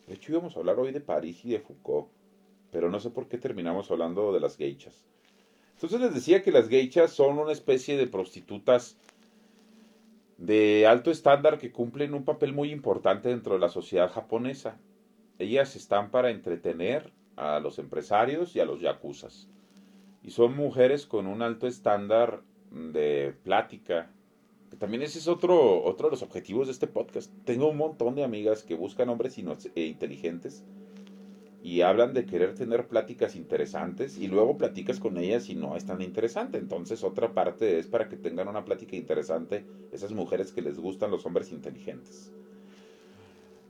De 0.07 0.15
hecho 0.15 0.33
íbamos 0.33 0.57
a 0.57 0.61
hablar 0.61 0.79
hoy 0.79 0.93
de 0.93 1.01
París 1.01 1.45
y 1.45 1.51
de 1.51 1.61
Foucault. 1.61 2.09
Pero 2.71 2.91
no 2.91 3.01
sé 3.01 3.11
por 3.11 3.29
qué 3.29 3.39
terminamos 3.39 3.91
hablando 3.91 4.33
de 4.33 4.41
las 4.41 4.57
geichas. 4.57 5.05
Entonces 5.75 6.01
les 6.01 6.15
decía 6.15 6.43
que 6.43 6.51
las 6.51 6.69
geichas 6.69 7.13
son 7.13 7.39
una 7.39 7.53
especie 7.53 7.97
de 7.97 8.09
prostitutas 8.09 8.97
de 10.37 10.87
alto 10.87 11.11
estándar 11.11 11.59
que 11.59 11.73
cumplen 11.73 12.15
un 12.15 12.25
papel 12.25 12.53
muy 12.53 12.71
importante 12.71 13.29
dentro 13.29 13.55
de 13.55 13.61
la 13.61 13.69
sociedad 13.69 14.11
japonesa. 14.11 14.79
Ellas 15.39 15.77
están 15.77 16.11
para 16.11 16.31
entretener 16.31 17.13
a 17.37 17.61
los 17.61 17.79
empresarios 17.79 18.57
y 18.57 18.61
a 18.61 18.65
los 18.65 18.81
yakuzas. 18.81 19.49
Y 20.23 20.31
son 20.31 20.57
mujeres 20.57 21.07
con 21.07 21.27
un 21.27 21.43
alto 21.43 21.67
estándar 21.67 22.43
de 22.73 23.35
plática. 23.45 24.11
Que 24.71 24.77
también 24.77 25.03
ese 25.03 25.21
es 25.21 25.29
otro, 25.29 25.83
otro 25.85 26.09
de 26.09 26.13
los 26.13 26.23
objetivos 26.23 26.67
de 26.67 26.73
este 26.73 26.89
podcast. 26.89 27.33
Tengo 27.45 27.69
un 27.69 27.77
montón 27.77 28.17
de 28.17 28.25
amigas 28.25 28.65
que 28.65 28.75
buscan 28.75 29.09
hombres 29.09 29.39
e 29.39 29.83
inteligentes 29.83 30.65
y 31.63 31.81
hablan 31.81 32.15
de 32.15 32.25
querer 32.25 32.55
tener 32.55 32.87
pláticas 32.87 33.35
interesantes 33.35 34.17
y 34.17 34.29
luego 34.29 34.57
platicas 34.57 35.01
con 35.01 35.19
ellas 35.19 35.49
y 35.49 35.57
no 35.57 35.77
es 35.77 35.85
tan 35.85 36.01
interesante. 36.03 36.59
Entonces 36.59 37.03
otra 37.03 37.33
parte 37.33 37.79
es 37.79 37.87
para 37.87 38.09
que 38.09 38.17
tengan 38.17 38.49
una 38.49 38.65
plática 38.65 38.97
interesante 38.97 39.65
esas 39.93 40.13
mujeres 40.13 40.53
que 40.53 40.63
les 40.63 40.79
gustan 40.79 41.11
los 41.11 41.27
hombres 41.27 41.51
inteligentes. 41.51 42.33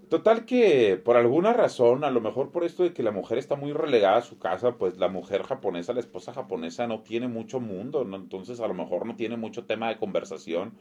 Total 0.09 0.47
que 0.47 0.97
por 0.97 1.17
alguna 1.17 1.53
razón, 1.53 2.03
a 2.03 2.11
lo 2.11 2.23
mejor 2.23 2.51
por 2.51 2.65
esto 2.65 2.83
de 2.83 2.95
que 2.95 3.03
la 3.03 3.11
mujer 3.11 3.37
está 3.37 3.57
muy 3.57 3.73
relegada 3.73 4.17
a 4.17 4.23
su 4.23 4.39
casa, 4.39 4.77
pues 4.77 4.97
la 4.97 5.09
mujer 5.09 5.43
japonesa, 5.43 5.93
la 5.93 6.01
esposa 6.01 6.33
japonesa 6.33 6.87
no 6.87 7.03
tiene 7.03 7.29
mucho 7.29 7.61
mundo, 7.61 8.05
¿no? 8.05 8.17
entonces 8.17 8.61
a 8.61 8.69
lo 8.69 8.73
mejor 8.73 9.05
no 9.05 9.17
tiene 9.17 9.37
mucho 9.37 9.67
tema 9.67 9.89
de 9.89 9.99
conversación. 9.99 10.73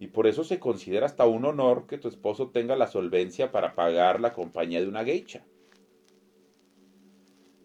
Y 0.00 0.08
por 0.08 0.28
eso 0.28 0.44
se 0.44 0.60
considera 0.60 1.06
hasta 1.06 1.26
un 1.26 1.44
honor 1.44 1.86
que 1.88 1.98
tu 1.98 2.06
esposo 2.06 2.50
tenga 2.50 2.76
la 2.76 2.86
solvencia 2.86 3.50
para 3.50 3.74
pagar 3.74 4.20
la 4.20 4.32
compañía 4.32 4.80
de 4.80 4.86
una 4.86 5.04
geisha. 5.04 5.44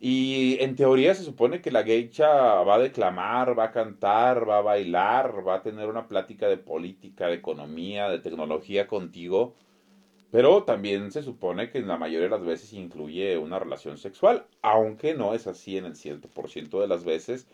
Y 0.06 0.58
en 0.60 0.76
teoría 0.76 1.16
se 1.16 1.24
supone 1.24 1.62
que 1.62 1.72
la 1.72 1.84
geisha 1.84 2.28
va 2.28 2.76
a 2.76 2.80
declamar, 2.80 3.58
va 3.58 3.66
a 3.66 3.72
cantar, 3.72 4.48
va 4.50 4.58
a 4.58 4.62
bailar, 4.62 5.48
va 5.48 5.56
a 5.56 5.62
tener 5.62 5.88
una 5.88 6.08
plática 6.10 6.50
de 6.50 6.58
política, 6.58 7.28
de 7.28 7.36
economía, 7.36 8.10
de 8.10 8.20
tecnología 8.20 8.86
contigo 8.86 9.56
pero 10.34 10.63
también 10.63 11.12
se 11.12 11.22
supone 11.22 11.70
que 11.70 11.78
en 11.78 11.88
la 11.88 11.96
mayoría 11.96 12.28
de 12.28 12.36
las 12.36 12.44
veces 12.44 12.74
incluye 12.74 13.38
una 13.38 13.60
relación 13.60 14.00
sexual, 14.00 14.48
aunque 14.63 15.13
no 15.13 15.36
es 15.36 15.46
así 15.46 15.78
en 15.78 15.86
el 15.86 15.94
100% 15.94 16.82
de 16.82 16.88
las 16.88 17.04
veces 17.04 17.48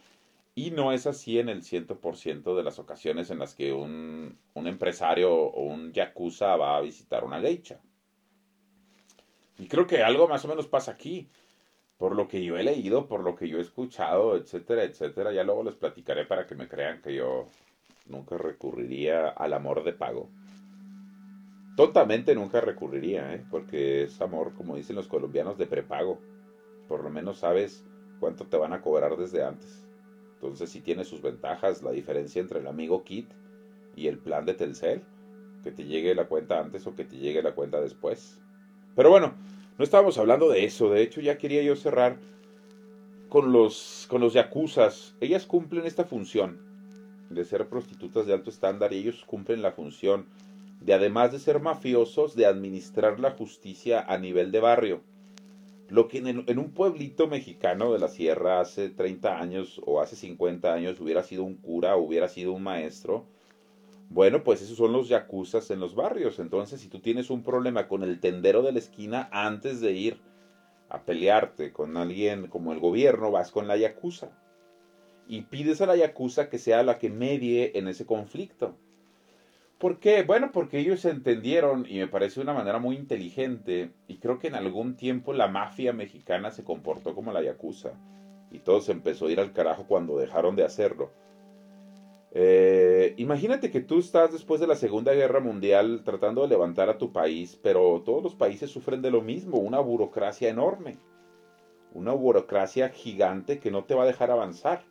y 0.55 0.71
no 0.71 0.93
es 0.93 1.05
así 1.05 1.39
en 1.39 1.49
el 1.49 1.61
100% 1.61 2.55
de 2.55 2.63
las 2.63 2.79
ocasiones 2.79 3.31
en 3.31 3.39
las 3.39 3.53
que 3.53 3.73
un, 3.73 4.37
un, 4.53 4.67
empresario 4.67 5.29
o 5.29 5.63
un 5.63 5.91
yakuza 5.91 6.55
va 6.55 6.77
a 6.77 6.79
visitar 6.79 7.25
una 7.25 7.41
geisha. 7.41 7.81
Y 9.57 9.67
creo 9.67 9.85
que 9.85 10.01
algo 10.01 10.29
más 10.29 10.45
o 10.45 10.47
menos 10.47 10.67
pasa 10.67 10.93
aquí, 10.93 11.27
por 11.99 12.15
lo 12.15 12.27
que 12.27 12.43
yo 12.43 12.57
he 12.57 12.63
leído, 12.63 13.07
por 13.07 13.23
lo 13.23 13.35
que 13.35 13.47
yo 13.47 13.59
he 13.59 13.61
escuchado, 13.61 14.35
etcétera, 14.35 14.83
etcétera. 14.83 15.31
Ya 15.31 15.43
luego 15.43 15.63
les 15.63 15.75
platicaré 15.75 16.25
para 16.25 16.47
que 16.47 16.55
me 16.55 16.67
crean 16.67 17.03
que 17.03 17.13
yo 17.13 17.45
nunca 18.07 18.39
recurriría 18.39 19.29
al 19.29 19.53
amor 19.53 19.83
de 19.83 19.93
pago 19.93 20.27
tontamente 21.79 22.35
nunca 22.35 22.59
recurriría, 22.59 23.35
¿eh? 23.35 23.45
porque 23.49 24.03
es 24.03 24.19
amor, 24.19 24.51
como 24.53 24.75
dicen 24.75 24.97
los 24.97 25.07
colombianos, 25.07 25.57
de 25.57 25.65
prepago. 25.65 26.19
Por 26.89 27.05
lo 27.05 27.09
menos 27.09 27.37
sabes 27.37 27.85
cuánto 28.19 28.43
te 28.47 28.57
van 28.57 28.73
a 28.73 28.81
cobrar 28.81 29.15
desde 29.15 29.45
antes. 29.45 29.87
Entonces 30.33 30.69
sí 30.69 30.81
tiene 30.81 31.05
sus 31.05 31.21
ventajas 31.21 31.81
la 31.81 31.91
diferencia 31.91 32.41
entre 32.41 32.59
el 32.59 32.67
amigo 32.67 33.05
Kit 33.05 33.31
y 33.95 34.07
el 34.07 34.17
plan 34.17 34.45
de 34.45 34.55
Telcel, 34.55 35.03
que 35.63 35.71
te 35.71 35.85
llegue 35.85 36.13
la 36.15 36.27
cuenta 36.27 36.59
antes 36.59 36.85
o 36.85 36.95
que 36.95 37.05
te 37.05 37.15
llegue 37.15 37.41
la 37.41 37.55
cuenta 37.55 37.79
después. 37.79 38.41
Pero 38.93 39.09
bueno, 39.09 39.35
no 39.79 39.85
estábamos 39.85 40.17
hablando 40.17 40.49
de 40.49 40.65
eso, 40.65 40.89
de 40.89 41.01
hecho 41.01 41.21
ya 41.21 41.37
quería 41.37 41.63
yo 41.63 41.77
cerrar 41.77 42.17
con 43.29 43.53
los, 43.53 44.07
con 44.09 44.19
los 44.19 44.33
yakuzas. 44.33 45.15
Ellas 45.21 45.45
cumplen 45.45 45.85
esta 45.85 46.03
función 46.03 46.59
de 47.29 47.45
ser 47.45 47.69
prostitutas 47.69 48.25
de 48.27 48.33
alto 48.33 48.49
estándar 48.49 48.91
y 48.91 48.97
ellos 48.97 49.23
cumplen 49.25 49.61
la 49.61 49.71
función 49.71 50.25
de 50.81 50.93
además 50.93 51.31
de 51.31 51.39
ser 51.39 51.61
mafiosos, 51.61 52.35
de 52.35 52.45
administrar 52.45 53.21
la 53.21 53.31
justicia 53.31 54.01
a 54.01 54.17
nivel 54.17 54.51
de 54.51 54.59
barrio. 54.59 55.01
Lo 55.87 56.09
que 56.09 56.17
en, 56.17 56.59
un 56.59 56.71
pueblito 56.71 57.27
mexicano 57.27 57.93
de 57.93 57.99
la 57.99 58.09
sierra 58.09 58.59
hace 58.59 58.89
30 58.89 59.39
años 59.39 59.81
o 59.85 60.01
hace 60.01 60.17
50 60.17 60.73
años 60.73 60.99
hubiera 60.99 61.23
sido 61.23 61.43
un 61.43 61.55
cura, 61.55 61.95
hubiera 61.95 62.27
sido 62.27 62.51
un 62.51 62.63
maestro, 62.63 63.25
bueno, 64.09 64.43
pues 64.43 64.61
esos 64.61 64.77
son 64.77 64.91
los 64.91 65.07
yacuzas 65.07 65.69
en 65.69 65.79
los 65.79 65.93
barrios. 65.93 66.39
Entonces, 66.39 66.81
si 66.81 66.89
tú 66.89 66.99
tienes 66.99 67.29
un 67.29 67.43
problema 67.43 67.87
con 67.87 68.03
el 68.03 68.19
tendero 68.19 68.63
de 68.63 68.71
la 68.71 68.79
esquina, 68.79 69.29
antes 69.31 69.81
de 69.81 69.91
ir 69.91 70.21
a 70.89 71.03
pelearte 71.03 71.71
con 71.71 71.95
alguien 71.95 72.47
como 72.47 72.73
el 72.73 72.79
gobierno, 72.79 73.29
vas 73.29 73.51
con 73.51 73.67
la 73.67 73.77
yakuza. 73.77 74.31
Y 75.27 75.43
pides 75.43 75.81
a 75.81 75.85
la 75.85 75.95
yakuza 75.95 76.49
que 76.49 76.57
sea 76.57 76.81
la 76.81 76.97
que 76.97 77.11
medie 77.11 77.77
en 77.77 77.87
ese 77.87 78.07
conflicto. 78.07 78.75
¿Por 79.77 79.99
qué? 79.99 80.23
Bueno, 80.23 80.51
porque 80.51 80.79
ellos 80.79 81.05
entendieron 81.05 81.85
y 81.87 81.99
me 81.99 82.07
parece 82.07 82.41
una 82.41 82.53
manera 82.53 82.79
muy 82.79 82.95
inteligente 82.95 83.91
y 84.07 84.17
creo 84.17 84.39
que 84.39 84.47
en 84.47 84.55
algún 84.55 84.95
tiempo 84.95 85.33
la 85.33 85.47
mafia 85.47 85.93
mexicana 85.93 86.51
se 86.51 86.63
comportó 86.63 87.15
como 87.15 87.31
la 87.31 87.43
yakuza 87.43 87.93
y 88.51 88.59
todo 88.59 88.81
se 88.81 88.91
empezó 88.91 89.27
a 89.27 89.31
ir 89.31 89.39
al 89.39 89.53
carajo 89.53 89.85
cuando 89.87 90.17
dejaron 90.17 90.55
de 90.55 90.65
hacerlo. 90.65 91.11
Eh, 92.31 93.15
imagínate 93.17 93.71
que 93.71 93.81
tú 93.81 93.99
estás 93.99 94.31
después 94.31 94.61
de 94.61 94.67
la 94.67 94.75
Segunda 94.75 95.13
Guerra 95.13 95.39
Mundial 95.39 96.03
tratando 96.03 96.43
de 96.43 96.47
levantar 96.47 96.89
a 96.89 96.97
tu 96.97 97.11
país, 97.11 97.59
pero 97.61 98.03
todos 98.05 98.23
los 98.23 98.35
países 98.35 98.69
sufren 98.69 99.01
de 99.01 99.09
lo 99.11 99.21
mismo, 99.21 99.57
una 99.57 99.79
burocracia 99.79 100.49
enorme, 100.49 100.97
una 101.93 102.13
burocracia 102.13 102.89
gigante 102.89 103.59
que 103.59 103.71
no 103.71 103.83
te 103.85 103.95
va 103.95 104.03
a 104.03 104.07
dejar 104.07 104.29
avanzar. 104.29 104.83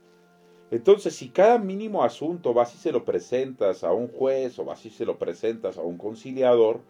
Entonces, 0.70 1.14
si 1.14 1.30
cada 1.30 1.58
mínimo 1.58 2.02
asunto 2.02 2.52
vas 2.52 2.74
y 2.74 2.78
se 2.78 2.92
lo 2.92 3.04
presentas 3.04 3.84
a 3.84 3.92
un 3.92 4.08
juez 4.08 4.58
o 4.58 4.64
vas 4.64 4.84
y 4.84 4.90
se 4.90 5.06
lo 5.06 5.16
presentas 5.16 5.78
a 5.78 5.82
un 5.82 5.96
conciliador, 5.96 6.80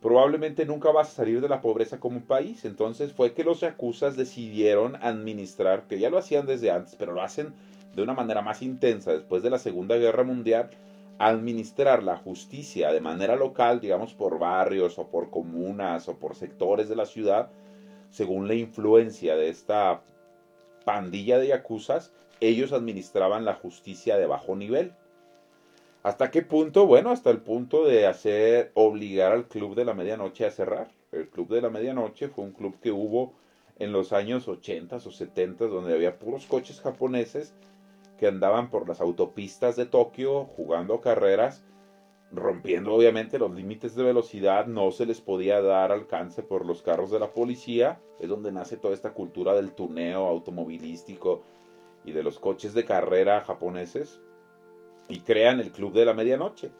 probablemente 0.00 0.64
nunca 0.64 0.92
vas 0.92 1.08
a 1.08 1.16
salir 1.16 1.40
de 1.40 1.48
la 1.48 1.60
pobreza 1.60 1.98
como 1.98 2.20
país. 2.20 2.64
Entonces 2.64 3.12
fue 3.12 3.32
que 3.32 3.44
los 3.44 3.60
yacuzas 3.60 4.16
decidieron 4.16 4.96
administrar, 4.96 5.88
que 5.88 5.98
ya 5.98 6.10
lo 6.10 6.18
hacían 6.18 6.46
desde 6.46 6.70
antes, 6.70 6.94
pero 6.96 7.12
lo 7.12 7.22
hacen 7.22 7.52
de 7.94 8.02
una 8.02 8.14
manera 8.14 8.42
más 8.42 8.62
intensa 8.62 9.12
después 9.12 9.42
de 9.42 9.50
la 9.50 9.58
Segunda 9.58 9.96
Guerra 9.96 10.24
Mundial, 10.24 10.70
administrar 11.18 12.02
la 12.02 12.16
justicia 12.16 12.92
de 12.92 13.00
manera 13.00 13.36
local, 13.36 13.80
digamos 13.80 14.14
por 14.14 14.38
barrios 14.38 14.98
o 14.98 15.08
por 15.08 15.30
comunas 15.30 16.08
o 16.08 16.16
por 16.16 16.34
sectores 16.34 16.88
de 16.88 16.96
la 16.96 17.06
ciudad, 17.06 17.50
según 18.10 18.48
la 18.48 18.54
influencia 18.54 19.36
de 19.36 19.50
esta 19.50 20.00
pandilla 20.84 21.38
de 21.38 21.48
yacuzas 21.48 22.12
ellos 22.40 22.72
administraban 22.72 23.44
la 23.44 23.54
justicia 23.54 24.16
de 24.16 24.26
bajo 24.26 24.56
nivel. 24.56 24.92
¿Hasta 26.02 26.30
qué 26.30 26.42
punto? 26.42 26.86
Bueno, 26.86 27.10
hasta 27.10 27.30
el 27.30 27.38
punto 27.38 27.84
de 27.84 28.06
hacer 28.06 28.70
obligar 28.74 29.32
al 29.32 29.46
Club 29.46 29.74
de 29.74 29.84
la 29.84 29.92
Medianoche 29.92 30.46
a 30.46 30.50
cerrar. 30.50 30.88
El 31.12 31.28
Club 31.28 31.48
de 31.48 31.60
la 31.60 31.68
Medianoche 31.68 32.28
fue 32.28 32.44
un 32.44 32.52
club 32.52 32.80
que 32.80 32.90
hubo 32.90 33.34
en 33.78 33.92
los 33.92 34.12
años 34.12 34.48
80 34.48 34.96
o 34.96 35.00
70 35.00 35.66
donde 35.66 35.92
había 35.92 36.18
puros 36.18 36.46
coches 36.46 36.80
japoneses 36.80 37.52
que 38.20 38.28
andaban 38.28 38.68
por 38.68 38.86
las 38.86 39.00
autopistas 39.00 39.76
de 39.76 39.86
Tokio 39.86 40.44
jugando 40.44 41.00
carreras, 41.00 41.64
rompiendo 42.30 42.92
obviamente 42.92 43.38
los 43.38 43.50
límites 43.50 43.94
de 43.94 44.04
velocidad, 44.04 44.66
no 44.66 44.90
se 44.90 45.06
les 45.06 45.22
podía 45.22 45.62
dar 45.62 45.90
alcance 45.90 46.42
por 46.42 46.66
los 46.66 46.82
carros 46.82 47.10
de 47.10 47.18
la 47.18 47.32
policía, 47.32 47.98
es 48.20 48.28
donde 48.28 48.52
nace 48.52 48.76
toda 48.76 48.92
esta 48.92 49.14
cultura 49.14 49.54
del 49.54 49.72
tuneo 49.72 50.26
automovilístico 50.26 51.42
y 52.04 52.12
de 52.12 52.22
los 52.22 52.38
coches 52.38 52.74
de 52.74 52.84
carrera 52.84 53.40
japoneses 53.40 54.20
y 55.08 55.20
crean 55.20 55.58
el 55.58 55.72
Club 55.72 55.94
de 55.94 56.04
la 56.04 56.12
Medianoche. 56.12 56.70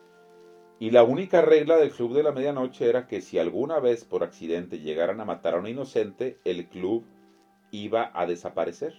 Y 0.78 0.90
la 0.90 1.04
única 1.04 1.40
regla 1.40 1.78
del 1.78 1.90
Club 1.90 2.12
de 2.12 2.22
la 2.22 2.32
Medianoche 2.32 2.86
era 2.86 3.06
que 3.06 3.22
si 3.22 3.38
alguna 3.38 3.80
vez 3.80 4.04
por 4.04 4.24
accidente 4.24 4.78
llegaran 4.78 5.22
a 5.22 5.24
matar 5.24 5.54
a 5.54 5.58
un 5.58 5.66
inocente, 5.66 6.38
el 6.44 6.68
club 6.68 7.06
iba 7.70 8.10
a 8.12 8.26
desaparecer. 8.26 8.94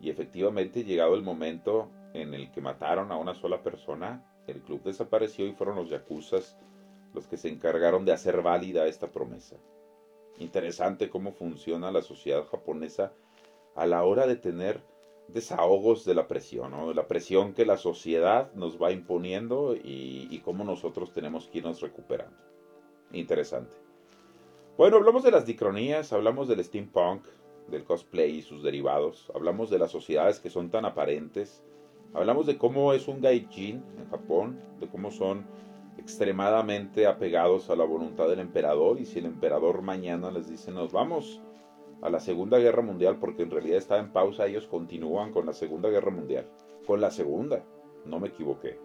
Y 0.00 0.10
efectivamente, 0.10 0.84
llegado 0.84 1.14
el 1.14 1.22
momento 1.22 1.90
en 2.14 2.34
el 2.34 2.50
que 2.50 2.60
mataron 2.60 3.12
a 3.12 3.16
una 3.16 3.34
sola 3.34 3.62
persona, 3.62 4.24
el 4.46 4.62
club 4.62 4.82
desapareció 4.82 5.46
y 5.46 5.52
fueron 5.52 5.76
los 5.76 5.90
yakuzas 5.90 6.56
los 7.14 7.26
que 7.26 7.36
se 7.36 7.48
encargaron 7.48 8.04
de 8.04 8.12
hacer 8.12 8.42
válida 8.42 8.86
esta 8.86 9.10
promesa. 9.10 9.56
Interesante 10.38 11.10
cómo 11.10 11.32
funciona 11.32 11.90
la 11.90 12.02
sociedad 12.02 12.46
japonesa 12.46 13.12
a 13.74 13.86
la 13.86 14.04
hora 14.04 14.26
de 14.26 14.36
tener 14.36 14.82
desahogos 15.28 16.04
de 16.04 16.14
la 16.14 16.26
presión, 16.26 16.70
¿no? 16.70 16.92
la 16.92 17.06
presión 17.06 17.52
que 17.52 17.66
la 17.66 17.76
sociedad 17.76 18.52
nos 18.54 18.80
va 18.80 18.92
imponiendo 18.92 19.74
y, 19.76 20.40
cómo 20.44 20.64
nosotros 20.64 21.12
tenemos 21.12 21.48
que 21.48 21.58
irnos 21.58 21.80
recuperando. 21.80 22.36
Interesante. 23.12 23.76
Bueno, 24.78 24.96
hablamos 24.96 25.22
de 25.24 25.30
las 25.30 25.44
dicronías, 25.44 26.12
hablamos 26.12 26.48
del 26.48 26.64
steampunk, 26.64 27.24
del 27.70 27.84
cosplay 27.84 28.36
y 28.36 28.42
sus 28.42 28.62
derivados, 28.62 29.30
hablamos 29.34 29.70
de 29.70 29.78
las 29.78 29.90
sociedades 29.90 30.40
que 30.40 30.50
son 30.50 30.70
tan 30.70 30.84
aparentes, 30.84 31.62
hablamos 32.14 32.46
de 32.46 32.58
cómo 32.58 32.92
es 32.92 33.08
un 33.08 33.20
gaijin 33.20 33.84
en 33.98 34.08
Japón, 34.10 34.60
de 34.80 34.88
cómo 34.88 35.10
son 35.10 35.46
extremadamente 35.98 37.06
apegados 37.06 37.70
a 37.70 37.76
la 37.76 37.84
voluntad 37.84 38.28
del 38.28 38.38
emperador 38.38 39.00
y 39.00 39.04
si 39.04 39.18
el 39.18 39.26
emperador 39.26 39.82
mañana 39.82 40.30
les 40.30 40.48
dice 40.48 40.70
nos 40.70 40.92
vamos 40.92 41.42
a 42.00 42.10
la 42.10 42.20
Segunda 42.20 42.58
Guerra 42.58 42.82
Mundial, 42.82 43.18
porque 43.18 43.42
en 43.42 43.50
realidad 43.50 43.78
está 43.78 43.98
en 43.98 44.12
pausa, 44.12 44.46
ellos 44.46 44.66
continúan 44.66 45.32
con 45.32 45.46
la 45.46 45.52
Segunda 45.52 45.88
Guerra 45.88 46.10
Mundial. 46.10 46.48
Con 46.86 47.00
la 47.00 47.10
Segunda, 47.10 47.64
no 48.04 48.20
me 48.20 48.28
equivoqué. 48.28 48.78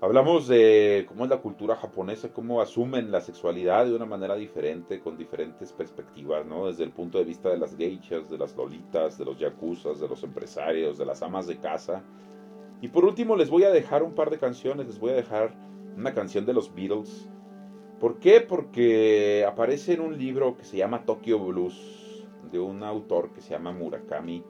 Hablamos 0.00 0.48
de 0.48 1.06
cómo 1.08 1.24
es 1.24 1.30
la 1.30 1.38
cultura 1.38 1.76
japonesa, 1.76 2.32
cómo 2.32 2.60
asumen 2.60 3.10
la 3.10 3.20
sexualidad 3.20 3.86
de 3.86 3.94
una 3.94 4.04
manera 4.04 4.34
diferente, 4.34 5.00
con 5.00 5.16
diferentes 5.16 5.72
perspectivas, 5.72 6.44
¿no? 6.44 6.66
Desde 6.66 6.84
el 6.84 6.90
punto 6.90 7.18
de 7.18 7.24
vista 7.24 7.48
de 7.48 7.58
las 7.58 7.76
geishas, 7.76 8.28
de 8.28 8.36
las 8.36 8.54
lolitas, 8.54 9.16
de 9.16 9.24
los 9.24 9.38
yakuzas, 9.38 10.00
de 10.00 10.08
los 10.08 10.22
empresarios, 10.22 10.98
de 10.98 11.06
las 11.06 11.22
amas 11.22 11.46
de 11.46 11.58
casa. 11.58 12.02
Y 12.82 12.88
por 12.88 13.04
último 13.04 13.34
les 13.36 13.48
voy 13.48 13.64
a 13.64 13.70
dejar 13.70 14.02
un 14.02 14.14
par 14.14 14.30
de 14.30 14.38
canciones, 14.38 14.86
les 14.86 14.98
voy 14.98 15.12
a 15.12 15.14
dejar 15.14 15.54
una 15.96 16.12
canción 16.12 16.44
de 16.44 16.52
los 16.52 16.74
Beatles, 16.74 17.30
¿Por 18.04 18.18
qué? 18.18 18.40
Porque 18.42 19.46
aparece 19.48 19.94
en 19.94 20.00
un 20.00 20.18
libro 20.18 20.56
que 20.56 20.64
se 20.64 20.76
llama 20.76 21.06
Tokyo 21.06 21.38
Blues, 21.38 22.26
de 22.50 22.58
un 22.58 22.82
autor 22.82 23.32
que 23.32 23.40
se 23.40 23.50
llama 23.50 23.72
Murakami. 23.72 24.44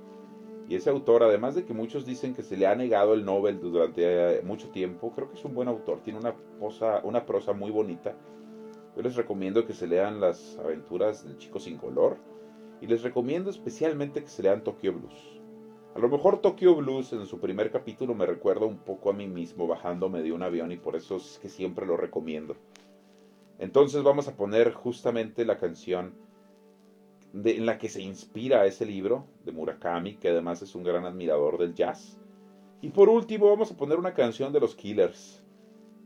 Y 0.68 0.76
ese 0.76 0.90
autor, 0.90 1.22
además 1.22 1.54
de 1.54 1.64
que 1.64 1.74
muchos 1.74 2.06
dicen 2.06 2.34
que 2.34 2.42
se 2.42 2.56
le 2.56 2.66
ha 2.66 2.74
negado 2.74 3.14
el 3.14 3.24
Nobel 3.24 3.60
durante 3.60 4.40
mucho 4.42 4.70
tiempo, 4.70 5.12
creo 5.14 5.28
que 5.28 5.36
es 5.36 5.44
un 5.44 5.54
buen 5.54 5.68
autor, 5.68 6.00
tiene 6.00 6.18
una, 6.18 6.34
posa, 6.58 7.00
una 7.04 7.26
prosa 7.26 7.52
muy 7.52 7.70
bonita. 7.70 8.16
Yo 8.96 9.02
les 9.02 9.16
recomiendo 9.16 9.66
que 9.66 9.74
se 9.74 9.86
lean 9.86 10.20
las 10.20 10.56
aventuras 10.58 11.24
del 11.24 11.36
chico 11.36 11.58
sin 11.58 11.76
color 11.76 12.16
y 12.80 12.86
les 12.86 13.02
recomiendo 13.02 13.50
especialmente 13.50 14.22
que 14.22 14.28
se 14.28 14.42
lean 14.42 14.64
Tokyo 14.64 14.92
Blues. 14.92 15.40
A 15.94 15.98
lo 15.98 16.08
mejor 16.08 16.40
Tokyo 16.40 16.74
Blues 16.74 17.12
en 17.12 17.26
su 17.26 17.38
primer 17.38 17.70
capítulo 17.70 18.14
me 18.14 18.26
recuerda 18.26 18.66
un 18.66 18.78
poco 18.78 19.10
a 19.10 19.12
mí 19.12 19.28
mismo 19.28 19.66
bajándome 19.66 20.22
de 20.22 20.32
un 20.32 20.42
avión 20.42 20.72
y 20.72 20.76
por 20.76 20.96
eso 20.96 21.16
es 21.16 21.38
que 21.40 21.48
siempre 21.48 21.86
lo 21.86 21.96
recomiendo. 21.96 22.56
Entonces 23.58 24.02
vamos 24.02 24.26
a 24.28 24.36
poner 24.36 24.72
justamente 24.72 25.44
la 25.44 25.58
canción 25.58 26.14
en 27.34 27.66
la 27.66 27.78
que 27.78 27.88
se 27.88 28.00
inspira 28.00 28.64
ese 28.64 28.86
libro 28.86 29.26
de 29.44 29.52
Murakami, 29.52 30.16
que 30.16 30.28
además 30.28 30.62
es 30.62 30.74
un 30.74 30.84
gran 30.84 31.04
admirador 31.04 31.58
del 31.58 31.74
jazz. 31.74 32.16
Y 32.80 32.90
por 32.90 33.08
último 33.08 33.48
vamos 33.48 33.72
a 33.72 33.76
poner 33.76 33.98
una 33.98 34.14
canción 34.14 34.52
de 34.52 34.60
los 34.60 34.74
Killers, 34.74 35.42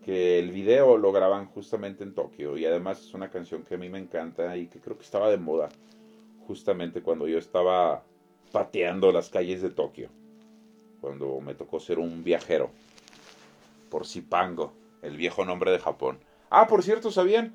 que 0.05 0.39
el 0.39 0.51
video 0.53 0.97
lo 0.97 1.13
graban 1.13 1.47
justamente 1.47 2.03
en 2.03 2.15
Tokio 2.15 2.57
y 2.57 2.65
además 2.65 3.01
es 3.01 3.13
una 3.13 3.31
canción 3.31 3.63
que 3.63 3.75
a 3.75 3.79
mí 3.79 3.91
me 3.91 3.99
encanta 3.99 4.57
y 4.57 4.69
que 4.69 4.81
creo 4.81 4.97
que 4.97 5.05
estaba 5.05 5.29
de 5.29 5.37
moda 5.37 5.69
justamente 6.47 7.03
cuando 7.03 7.29
yo 7.29 7.37
estaba 7.37 8.03
pateando 8.51 9.13
las 9.13 9.29
calles 9.29 9.61
de 9.61 9.69
Tokio, 9.69 10.09
cuando 11.03 11.41
me 11.41 11.55
tocó 11.55 11.79
ser 11.79 11.99
un 11.99 12.25
viajero 12.25 12.71
por 13.91 14.07
Zipango, 14.07 14.73
el 15.03 15.19
viejo 15.19 15.45
nombre 15.45 15.71
de 15.71 15.79
Japón. 15.79 16.19
Ah, 16.49 16.67
por 16.69 16.83
cierto, 16.83 17.11
¿sabían 17.11 17.55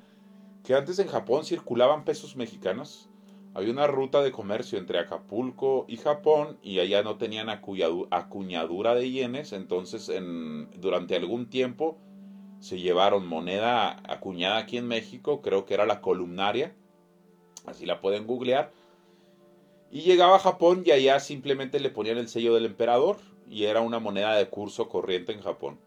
que 0.62 0.74
antes 0.74 1.00
en 1.00 1.08
Japón 1.08 1.44
circulaban 1.44 2.04
pesos 2.04 2.36
mexicanos? 2.36 3.08
Había 3.54 3.70
una 3.70 3.86
ruta 3.86 4.20
de 4.20 4.32
comercio 4.32 4.78
entre 4.78 4.98
Acapulco 4.98 5.84
y 5.86 5.96
Japón 5.96 6.58
y 6.60 6.80
allá 6.80 7.04
no 7.04 7.18
tenían 7.18 7.48
acuñadura 7.48 8.96
de 8.96 9.10
yenes, 9.10 9.52
entonces 9.52 10.08
en, 10.08 10.68
durante 10.80 11.14
algún 11.14 11.48
tiempo 11.48 11.96
se 12.58 12.80
llevaron 12.80 13.28
moneda 13.28 14.02
acuñada 14.08 14.58
aquí 14.58 14.76
en 14.76 14.88
México, 14.88 15.40
creo 15.40 15.66
que 15.66 15.74
era 15.74 15.86
la 15.86 16.00
columnaria, 16.00 16.74
así 17.64 17.86
la 17.86 18.00
pueden 18.00 18.26
googlear, 18.26 18.72
y 19.88 20.00
llegaba 20.00 20.36
a 20.36 20.40
Japón 20.40 20.82
y 20.84 20.90
allá 20.90 21.20
simplemente 21.20 21.78
le 21.78 21.90
ponían 21.90 22.18
el 22.18 22.28
sello 22.28 22.54
del 22.54 22.66
emperador 22.66 23.18
y 23.48 23.66
era 23.66 23.82
una 23.82 24.00
moneda 24.00 24.34
de 24.34 24.48
curso 24.48 24.88
corriente 24.88 25.30
en 25.30 25.42
Japón. 25.42 25.78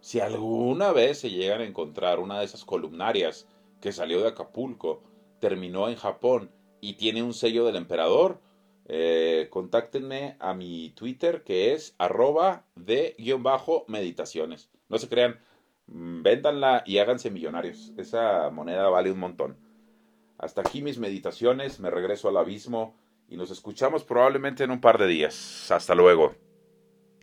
Si 0.00 0.20
alguna 0.20 0.92
vez 0.92 1.20
se 1.20 1.30
llegan 1.30 1.62
a 1.62 1.64
encontrar 1.64 2.20
una 2.20 2.38
de 2.38 2.44
esas 2.44 2.66
columnarias 2.66 3.48
que 3.80 3.92
salió 3.92 4.20
de 4.20 4.28
Acapulco, 4.28 5.02
terminó 5.40 5.88
en 5.88 5.96
Japón 5.96 6.50
y 6.80 6.94
tiene 6.94 7.22
un 7.22 7.34
sello 7.34 7.64
del 7.64 7.76
emperador, 7.76 8.40
eh, 8.86 9.48
contáctenme 9.50 10.36
a 10.40 10.54
mi 10.54 10.90
Twitter 10.90 11.42
que 11.44 11.74
es 11.74 11.94
arroba 11.98 12.64
de 12.74 13.14
guion 13.18 13.42
bajo 13.42 13.84
meditaciones. 13.88 14.70
No 14.88 14.98
se 14.98 15.08
crean, 15.08 15.38
mm, 15.86 16.22
véndanla 16.22 16.82
y 16.86 16.98
háganse 16.98 17.30
millonarios. 17.30 17.92
Esa 17.96 18.50
moneda 18.50 18.88
vale 18.88 19.12
un 19.12 19.18
montón. 19.18 19.56
Hasta 20.38 20.62
aquí 20.62 20.82
mis 20.82 20.98
meditaciones, 20.98 21.80
me 21.80 21.90
regreso 21.90 22.28
al 22.28 22.36
abismo 22.36 22.96
y 23.28 23.36
nos 23.36 23.50
escuchamos 23.50 24.04
probablemente 24.04 24.64
en 24.64 24.70
un 24.70 24.80
par 24.80 24.98
de 24.98 25.06
días. 25.06 25.70
Hasta 25.70 25.94
luego. 25.94 26.47